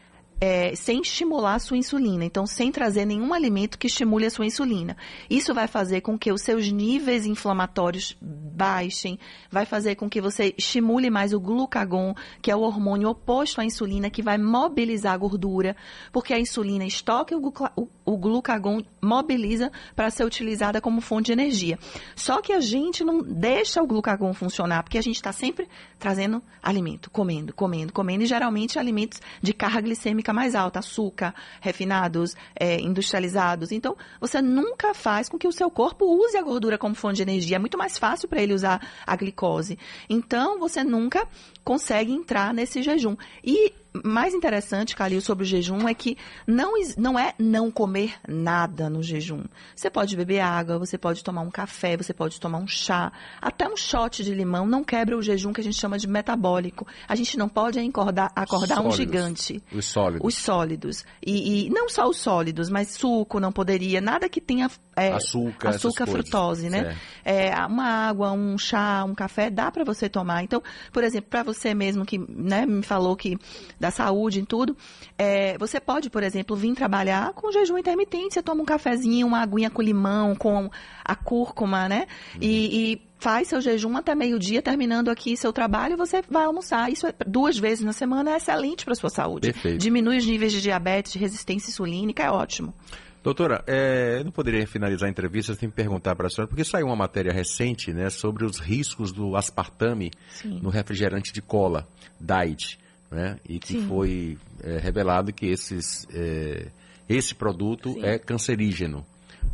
é, 0.44 0.74
sem 0.76 1.02
estimular 1.02 1.54
a 1.54 1.60
sua 1.60 1.78
insulina, 1.78 2.26
então 2.26 2.48
sem 2.48 2.72
trazer 2.72 3.06
nenhum 3.06 3.32
alimento 3.32 3.78
que 3.78 3.86
estimule 3.86 4.26
a 4.26 4.30
sua 4.32 4.48
insulina. 4.48 4.98
Isso 5.30 5.54
vai 5.54 5.68
fazer 5.68 6.02
com 6.02 6.18
que 6.18 6.32
os 6.32 6.42
seus 6.42 6.72
níveis 6.72 7.28
inflamatórios 7.28 8.18
baixem, 8.20 9.20
vai 9.52 9.68
fazer 9.68 9.94
com 9.96 10.10
que 10.10 10.20
você 10.20 10.52
estimule 10.58 11.12
mais 11.12 11.32
o 11.32 11.40
glucagon, 11.40 12.16
que 12.42 12.50
é 12.50 12.56
o 12.56 12.62
hormônio 12.62 13.10
oposto 13.10 13.62
à 13.62 13.66
insulina, 13.66 14.10
que 14.10 14.24
vai 14.24 14.40
mobilizar 14.40 15.14
a 15.14 15.18
gordura, 15.18 15.76
porque 16.12 16.34
a 16.34 16.40
insulina 16.40 16.86
estoca 16.86 17.38
o, 17.38 17.88
o 18.04 18.18
glucagon 18.18 18.82
mobiliza 19.00 19.72
para 19.96 20.10
ser 20.10 20.26
utilizada 20.26 20.82
como 20.82 21.02
fonte 21.02 21.28
de 21.28 21.34
energia. 21.34 21.78
Só 22.16 22.42
que 22.42 22.52
a 22.52 22.60
gente 22.60 23.04
não 23.04 23.22
deixa 23.22 23.82
o 23.82 23.86
glucagon 23.86 24.34
funcionar, 24.34 24.82
porque 24.82 24.98
a 24.98 25.04
gente 25.04 25.18
está 25.18 25.32
sempre 25.32 25.68
trazendo 26.00 26.42
alimento, 26.64 27.12
comendo, 27.12 27.54
comendo, 27.54 27.94
comendo, 27.94 28.24
e 28.24 28.28
geralmente 28.28 28.80
alimentos 28.80 29.22
de 29.40 29.54
carga 29.54 29.82
glicêmica 29.82 30.31
mais 30.34 30.56
alta, 30.56 30.80
açúcar, 30.80 31.34
refinados, 31.60 32.36
é, 32.56 32.80
industrializados. 32.80 33.72
Então, 33.72 33.96
você 34.20 34.42
nunca 34.42 34.94
faz 34.94 35.30
com 35.30 35.38
que 35.38 35.48
o 35.48 35.52
seu 35.52 35.70
corpo 35.70 36.06
use 36.06 36.38
a 36.38 36.42
gordura 36.42 36.78
como 36.78 36.96
fonte 36.96 37.18
de 37.18 37.22
energia. 37.24 37.58
É 37.58 37.60
muito 37.60 37.78
mais 37.78 37.98
fácil 37.98 38.28
para 38.28 38.42
ele 38.42 38.54
usar 38.54 38.82
a 39.06 39.16
glicose. 39.16 39.78
Então, 40.10 40.60
você 40.60 40.84
nunca 40.84 41.28
consegue 41.64 42.12
entrar 42.12 42.54
nesse 42.54 42.82
jejum. 42.82 43.16
E 43.44 43.74
mais 44.04 44.34
interessante, 44.34 44.96
Calil, 44.96 45.22
sobre 45.22 45.44
o 45.44 45.48
jejum 45.48 45.88
é 45.88 45.94
que 45.94 46.18
não, 46.48 46.74
não 46.98 47.20
é 47.20 47.34
não 47.38 47.70
comer 47.70 48.16
nada 48.28 48.90
no 48.90 49.04
jejum. 49.04 49.44
Você 49.76 49.90
pode 49.90 50.16
beber 50.16 50.40
água, 50.40 50.80
você 50.80 50.98
pode 50.98 51.24
tomar 51.24 51.42
um 51.42 51.52
café, 51.52 51.98
você 51.98 52.14
pode 52.14 52.40
tomar 52.40 52.60
um 52.60 52.68
chá, 52.68 53.12
até 53.42 53.68
um 53.68 53.76
shot 53.76 54.24
de 54.24 54.34
limão 54.34 54.66
não 54.66 54.84
quebra 54.84 55.18
o 55.18 55.22
jejum 55.22 55.52
que 55.52 55.62
a 55.62 55.64
gente 55.64 55.78
chama 55.78 55.98
de 55.98 56.08
metabólico. 56.08 56.88
A 57.08 57.16
gente 57.16 57.38
não 57.38 57.50
pode 57.50 57.80
acordar, 57.80 58.32
acordar 58.36 58.82
um 58.82 58.92
gigante. 58.92 59.62
Os 59.74 59.86
sólidos. 59.86 60.28
Os 60.28 60.36
sólidos. 60.36 61.06
E, 61.26 61.68
e, 61.68 61.70
não 61.70 61.90
só 61.90 62.08
os 62.08 62.18
sólidos, 62.18 62.70
mas 62.70 62.90
suco 62.90 63.40
não 63.40 63.52
poderia, 63.52 64.00
nada 64.00 64.30
que 64.30 64.40
tenha 64.40 64.70
é, 64.96 65.14
açúcar, 65.14 65.70
açúcar 65.70 66.06
frutose, 66.06 66.70
né? 66.70 66.98
É, 67.24 67.56
uma 67.66 67.86
água, 68.10 68.32
um 68.32 68.58
chá, 68.58 69.04
um 69.06 69.16
café, 69.16 69.50
dá 69.50 69.72
para 69.72 69.84
você 69.84 70.10
tomar. 70.10 70.44
Então, 70.44 70.62
por 70.92 71.04
exemplo, 71.04 71.30
para 71.30 71.44
você 71.44 71.74
mesmo 71.74 72.06
que 72.06 72.18
né, 72.18 72.66
me 72.66 72.84
falou 72.84 73.16
que 73.16 73.38
da 73.80 73.90
saúde 73.90 74.42
em 74.42 74.46
tudo, 74.46 74.76
é, 75.18 75.58
você 75.58 75.80
pode, 75.80 76.10
por 76.10 76.24
exemplo, 76.24 76.56
vir 76.56 76.74
trabalhar 76.76 77.32
com 77.34 77.52
jejum 77.52 77.78
intermitente. 77.78 78.34
Você 78.34 78.42
toma 78.42 78.62
um 78.62 78.66
cafezinho, 78.66 79.28
uma 79.28 79.42
aguinha 79.42 79.70
com 79.70 79.82
limão, 79.82 80.36
com 80.36 80.70
a 81.06 81.16
cúrcuma, 81.16 81.88
né? 81.88 82.08
Uhum. 82.36 82.42
E, 82.42 82.92
e 82.94 83.02
faz 83.18 83.48
seu 83.48 83.62
jejum 83.62 83.96
até 83.96 84.16
meio-dia, 84.16 84.62
terminando 84.62 85.10
aqui 85.10 85.38
seu 85.38 85.54
trabalho, 85.54 85.96
você 85.96 86.22
vai 86.30 86.44
almoçar. 86.44 86.92
Isso 86.92 87.08
é, 87.08 87.14
duas 87.26 87.58
vezes 87.58 87.86
na 87.86 87.94
semana 87.94 88.32
é 88.32 88.38
excelente 88.38 88.84
para 88.84 88.96
sua 88.96 89.10
saúde. 89.10 89.54
Perfeito. 89.54 89.78
Diminui 89.78 90.18
os 90.18 90.26
níveis 90.26 90.52
de 90.52 90.62
diabetes, 90.62 91.14
de 91.14 91.20
resistência 91.20 91.70
insulínica, 91.70 92.24
é 92.24 92.32
ótimo. 92.32 92.74
Doutora, 93.24 93.64
é, 93.68 94.18
eu 94.20 94.24
não 94.24 94.32
poderia 94.32 94.66
finalizar 94.66 95.08
a 95.08 95.12
entrevista 95.12 95.54
sem 95.54 95.70
perguntar 95.70 96.16
para 96.16 96.26
a 96.26 96.30
senhora, 96.30 96.48
porque 96.48 96.64
saiu 96.64 96.88
uma 96.88 96.96
matéria 96.96 97.32
recente 97.32 97.94
né, 97.94 98.10
sobre 98.10 98.44
os 98.46 98.58
riscos 98.58 99.12
do 99.12 99.36
aspartame 99.36 100.12
Sim. 100.32 100.60
no 100.60 100.70
refrigerante 100.70 101.32
de 101.32 101.42
cola, 101.42 101.88
Diet, 102.20 102.80
né, 103.12 103.38
e 103.48 103.60
que 103.60 103.74
Sim. 103.74 103.88
foi 103.88 104.38
é, 104.64 104.80
revelado 104.80 105.32
que 105.32 105.46
esses, 105.46 106.08
é, 106.12 106.68
esse 107.08 107.36
produto 107.36 107.94
Sim. 107.94 108.04
é 108.04 108.18
cancerígeno. 108.18 109.06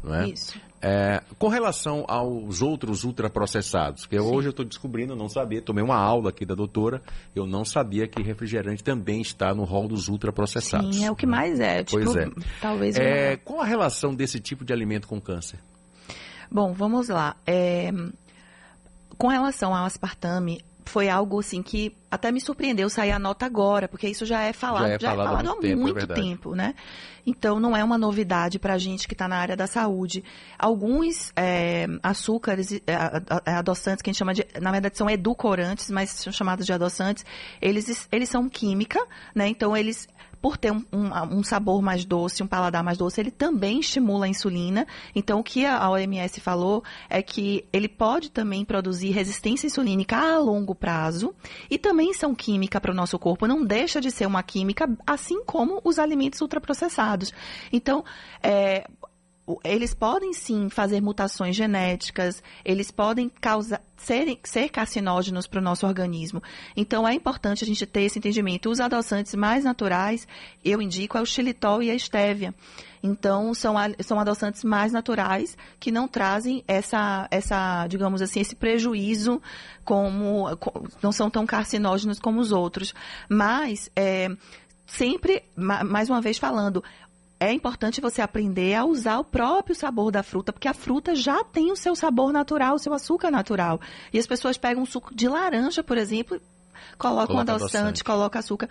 Não 0.08 0.16
é? 0.16 0.30
Isso. 0.30 0.60
É, 0.80 1.24
com 1.40 1.48
relação 1.48 2.06
aos 2.08 2.62
outros 2.62 3.04
ultraprocessados, 3.04 4.06
que 4.06 4.18
Sim. 4.18 4.24
hoje 4.24 4.48
eu 4.48 4.52
estou 4.52 4.64
descobrindo, 4.64 5.16
não 5.16 5.28
sabia, 5.28 5.60
tomei 5.60 5.84
uma 5.84 5.98
aula 5.98 6.30
aqui 6.30 6.46
da 6.46 6.54
doutora, 6.54 7.02
eu 7.36 7.48
não 7.48 7.66
sabia 7.66 8.08
que 8.08 8.22
refrigerante 8.22 8.84
também 8.84 9.22
está 9.22 9.56
no 9.56 9.64
rol 9.64 9.88
dos 9.88 10.08
ultraprocessados. 10.08 10.96
Sim, 10.96 11.06
é 11.06 11.12
o 11.12 11.16
que 11.16 11.26
mais 11.26 11.60
é. 11.60 11.84
Tipo, 11.84 12.04
pois 12.04 12.16
é. 12.16 12.30
Talvez. 12.62 12.96
É, 12.96 13.38
qual 13.38 13.62
a 13.62 13.66
relação 13.66 14.14
desse 14.14 14.40
tipo 14.40 14.64
de 14.64 14.72
alimento 14.72 15.08
com 15.08 15.20
câncer? 15.20 15.60
Bom, 16.50 16.74
vamos 16.74 17.10
lá. 17.10 17.36
É, 17.46 17.92
com 19.18 19.28
relação 19.28 19.76
ao 19.76 19.86
aspartame, 19.86 20.62
foi 20.86 21.10
algo 21.10 21.40
assim 21.40 21.62
que 21.62 21.96
até 22.10 22.32
me 22.32 22.40
surpreendeu 22.40 22.90
sair 22.90 23.12
a 23.12 23.20
nota 23.20 23.46
agora, 23.46 23.88
porque 23.88 24.08
isso 24.08 24.26
já 24.26 24.42
é 24.42 24.54
falado, 24.54 24.88
já 24.88 24.94
é, 24.94 25.00
já 25.00 25.10
falado, 25.10 25.26
é 25.26 25.30
falado 25.30 25.46
há 25.46 25.52
muito, 25.52 25.62
tempo, 25.62 25.82
muito 25.82 26.12
é 26.12 26.16
tempo, 26.16 26.56
né? 26.56 26.76
Então 27.26 27.60
não 27.60 27.76
é 27.76 27.84
uma 27.84 27.98
novidade 27.98 28.58
para 28.58 28.74
a 28.74 28.78
gente 28.78 29.06
que 29.08 29.14
está 29.14 29.28
na 29.28 29.36
área 29.36 29.56
da 29.56 29.68
saúde. 29.68 30.24
Alguns 30.58 31.34
é, 31.36 31.86
açúcares, 32.02 32.72
é, 32.72 32.82
é, 33.46 33.52
adoçantes 33.52 34.02
que 34.02 34.10
a 34.10 34.14
gente 34.14 34.20
chama 34.20 34.34
de, 34.34 34.46
na 34.62 34.72
verdade 34.72 34.98
são 34.98 35.10
edulcorantes, 35.10 35.90
mas 35.90 36.12
são 36.12 36.32
chamados 36.32 36.66
de 36.66 36.72
adoçantes, 36.72 37.26
eles, 37.62 38.08
eles 38.12 38.30
são 38.30 38.48
química, 38.48 39.06
né? 39.36 39.50
Então 39.50 39.76
eles 39.76 40.08
por 40.42 40.58
ter 40.58 40.72
um, 40.72 40.84
um, 40.94 41.40
um, 41.40 41.44
sabor 41.44 41.82
mais 41.82 42.06
doce, 42.06 42.44
um 42.44 42.48
paladar 42.48 42.84
mais 42.84 42.98
doce, 42.98 43.20
ele 43.20 43.32
também 43.32 43.80
estimula 43.80 44.26
a 44.26 44.30
insulina. 44.30 44.86
Então, 45.16 45.40
o 45.40 45.44
que 45.44 45.66
a 45.66 45.90
OMS 45.90 46.40
falou 46.40 46.84
é 47.10 47.22
que 47.22 47.66
ele 47.74 47.88
pode 47.88 48.30
também 48.30 48.64
produzir 48.64 49.12
resistência 49.12 49.68
insulínica 49.68 50.16
a 50.16 50.38
longo 50.38 50.76
prazo 50.76 51.34
e 51.70 51.78
também 51.78 51.97
são 52.14 52.34
química 52.34 52.80
para 52.80 52.92
o 52.92 52.96
nosso 52.96 53.18
corpo. 53.20 53.48
Não 53.48 53.64
deixa 53.64 54.00
de 54.00 54.12
ser 54.12 54.26
uma 54.26 54.44
química, 54.44 54.90
assim 55.06 55.44
como 55.44 55.82
os 55.84 56.00
alimentos 56.00 56.42
ultraprocessados. 56.42 57.34
Então, 57.72 58.04
é, 58.42 58.88
eles 59.64 59.94
podem 59.94 60.34
sim 60.34 60.70
fazer 60.70 61.02
mutações 61.02 61.56
genéticas, 61.56 62.44
eles 62.66 62.92
podem 62.92 63.30
causar, 63.30 63.82
ser, 63.96 64.40
ser 64.44 64.70
carcinógenos 64.70 65.48
para 65.48 65.60
o 65.60 65.64
nosso 65.64 65.88
organismo. 65.88 66.42
Então 66.76 67.08
é 67.08 67.14
importante 67.14 67.64
a 67.64 67.68
gente 67.68 67.86
ter 67.86 68.02
esse 68.02 68.20
entendimento. 68.20 68.70
Os 68.70 68.80
adoçantes 68.80 69.34
mais 69.36 69.64
naturais, 69.64 70.28
eu 70.64 70.82
indico, 70.82 71.18
é 71.18 71.22
o 71.22 71.26
xilitol 71.26 71.82
e 71.82 71.90
a 71.90 71.96
estévia. 71.96 72.54
Então, 73.02 73.54
são, 73.54 73.76
são 74.02 74.20
adoçantes 74.20 74.64
mais 74.64 74.92
naturais 74.92 75.56
que 75.80 75.92
não 75.92 76.08
trazem 76.08 76.64
essa, 76.68 77.28
essa 77.32 77.88
digamos 77.88 78.22
assim, 78.22 78.40
esse 78.42 78.56
prejuízo 78.56 79.42
como. 79.86 80.46
não 81.02 81.12
são 81.12 81.30
tão 81.30 81.46
carcinógenos 81.46 82.20
como 82.20 82.40
os 82.40 82.52
outros. 82.52 82.94
Mas. 83.30 83.90
É, 83.96 84.30
sempre, 84.88 85.44
mais 85.56 86.10
uma 86.10 86.22
vez 86.22 86.38
falando, 86.38 86.84
é 87.40 87.54
importante 87.54 88.02
você 88.02 88.22
aprender 88.22 88.74
a 88.74 88.86
usar 88.86 89.20
o 89.20 89.24
próprio 89.24 89.76
sabor 89.76 90.12
da 90.12 90.24
fruta, 90.24 90.52
porque 90.52 90.68
a 90.68 90.74
fruta 90.74 91.16
já 91.16 91.44
tem 91.44 91.72
o 91.72 91.76
seu 91.76 91.96
sabor 91.96 92.34
natural, 92.34 92.76
o 92.76 92.80
seu 92.80 92.94
açúcar 92.94 93.30
natural. 93.30 93.80
E 94.12 94.18
as 94.18 94.26
pessoas 94.26 94.58
pegam 94.58 94.84
um 94.84 94.86
suco 94.86 95.14
de 95.14 95.28
laranja, 95.28 95.84
por 95.84 95.98
exemplo, 95.98 96.42
colocam 96.98 97.36
Coloca 97.36 97.52
adoçante, 97.52 97.78
adoçante, 97.78 98.04
coloca 98.04 98.40
açúcar 98.40 98.70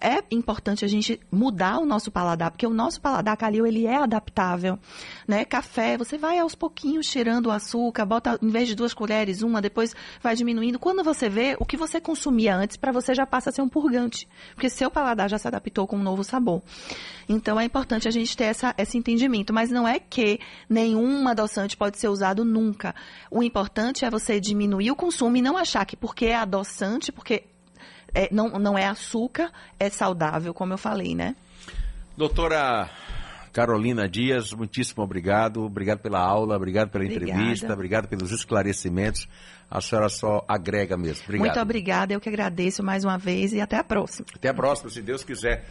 é 0.00 0.22
importante 0.30 0.84
a 0.84 0.88
gente 0.88 1.20
mudar 1.30 1.78
o 1.78 1.86
nosso 1.86 2.10
paladar, 2.10 2.50
porque 2.50 2.66
o 2.66 2.70
nosso 2.70 3.00
paladar, 3.00 3.36
Calil, 3.36 3.66
ele 3.66 3.86
é 3.86 3.96
adaptável, 3.96 4.78
né? 5.26 5.44
Café, 5.44 5.96
você 5.96 6.18
vai 6.18 6.38
aos 6.38 6.54
pouquinhos 6.54 7.06
tirando 7.06 7.46
o 7.46 7.50
açúcar, 7.50 8.04
bota, 8.04 8.38
em 8.42 8.48
vez 8.48 8.68
de 8.68 8.74
duas 8.74 8.92
colheres, 8.92 9.42
uma, 9.42 9.62
depois 9.62 9.94
vai 10.22 10.34
diminuindo. 10.34 10.78
Quando 10.78 11.02
você 11.02 11.28
vê, 11.28 11.56
o 11.58 11.64
que 11.64 11.76
você 11.76 12.00
consumia 12.00 12.56
antes, 12.56 12.76
para 12.76 12.92
você 12.92 13.14
já 13.14 13.26
passa 13.26 13.50
a 13.50 13.52
ser 13.52 13.62
um 13.62 13.68
purgante, 13.68 14.28
porque 14.54 14.68
seu 14.68 14.90
paladar 14.90 15.28
já 15.28 15.38
se 15.38 15.48
adaptou 15.48 15.86
com 15.86 15.96
um 15.96 16.02
novo 16.02 16.24
sabor. 16.24 16.62
Então, 17.28 17.58
é 17.58 17.64
importante 17.64 18.08
a 18.08 18.10
gente 18.10 18.36
ter 18.36 18.44
essa, 18.44 18.74
esse 18.76 18.98
entendimento, 18.98 19.52
mas 19.52 19.70
não 19.70 19.86
é 19.86 19.98
que 19.98 20.38
nenhum 20.68 21.26
adoçante 21.28 21.76
pode 21.76 21.98
ser 21.98 22.08
usado 22.08 22.44
nunca. 22.44 22.94
O 23.30 23.42
importante 23.42 24.04
é 24.04 24.10
você 24.10 24.40
diminuir 24.40 24.90
o 24.90 24.96
consumo 24.96 25.36
e 25.36 25.42
não 25.42 25.56
achar 25.56 25.84
que 25.84 25.96
porque 25.96 26.26
é 26.26 26.36
adoçante, 26.36 27.10
porque 27.10 27.44
é, 28.14 28.28
não, 28.30 28.48
não 28.50 28.78
é 28.78 28.86
açúcar, 28.86 29.50
é 29.78 29.90
saudável, 29.90 30.54
como 30.54 30.72
eu 30.72 30.78
falei, 30.78 31.14
né? 31.14 31.34
Doutora 32.16 32.88
Carolina 33.52 34.08
Dias, 34.08 34.52
muitíssimo 34.52 35.02
obrigado. 35.02 35.64
Obrigado 35.64 36.00
pela 36.00 36.18
aula, 36.18 36.56
obrigado 36.56 36.90
pela 36.90 37.04
obrigada. 37.04 37.32
entrevista, 37.32 37.72
obrigado 37.72 38.08
pelos 38.08 38.32
esclarecimentos. 38.32 39.28
A 39.70 39.80
senhora 39.80 40.08
só 40.08 40.44
agrega 40.46 40.96
mesmo. 40.96 41.22
Obrigado. 41.24 41.46
Muito 41.46 41.60
obrigada, 41.60 42.12
eu 42.12 42.20
que 42.20 42.28
agradeço 42.28 42.82
mais 42.82 43.04
uma 43.04 43.16
vez 43.16 43.52
e 43.52 43.60
até 43.60 43.76
a 43.76 43.84
próxima. 43.84 44.26
Até 44.34 44.48
a 44.48 44.54
próxima, 44.54 44.90
se 44.90 45.00
Deus 45.02 45.24
quiser. 45.24 45.64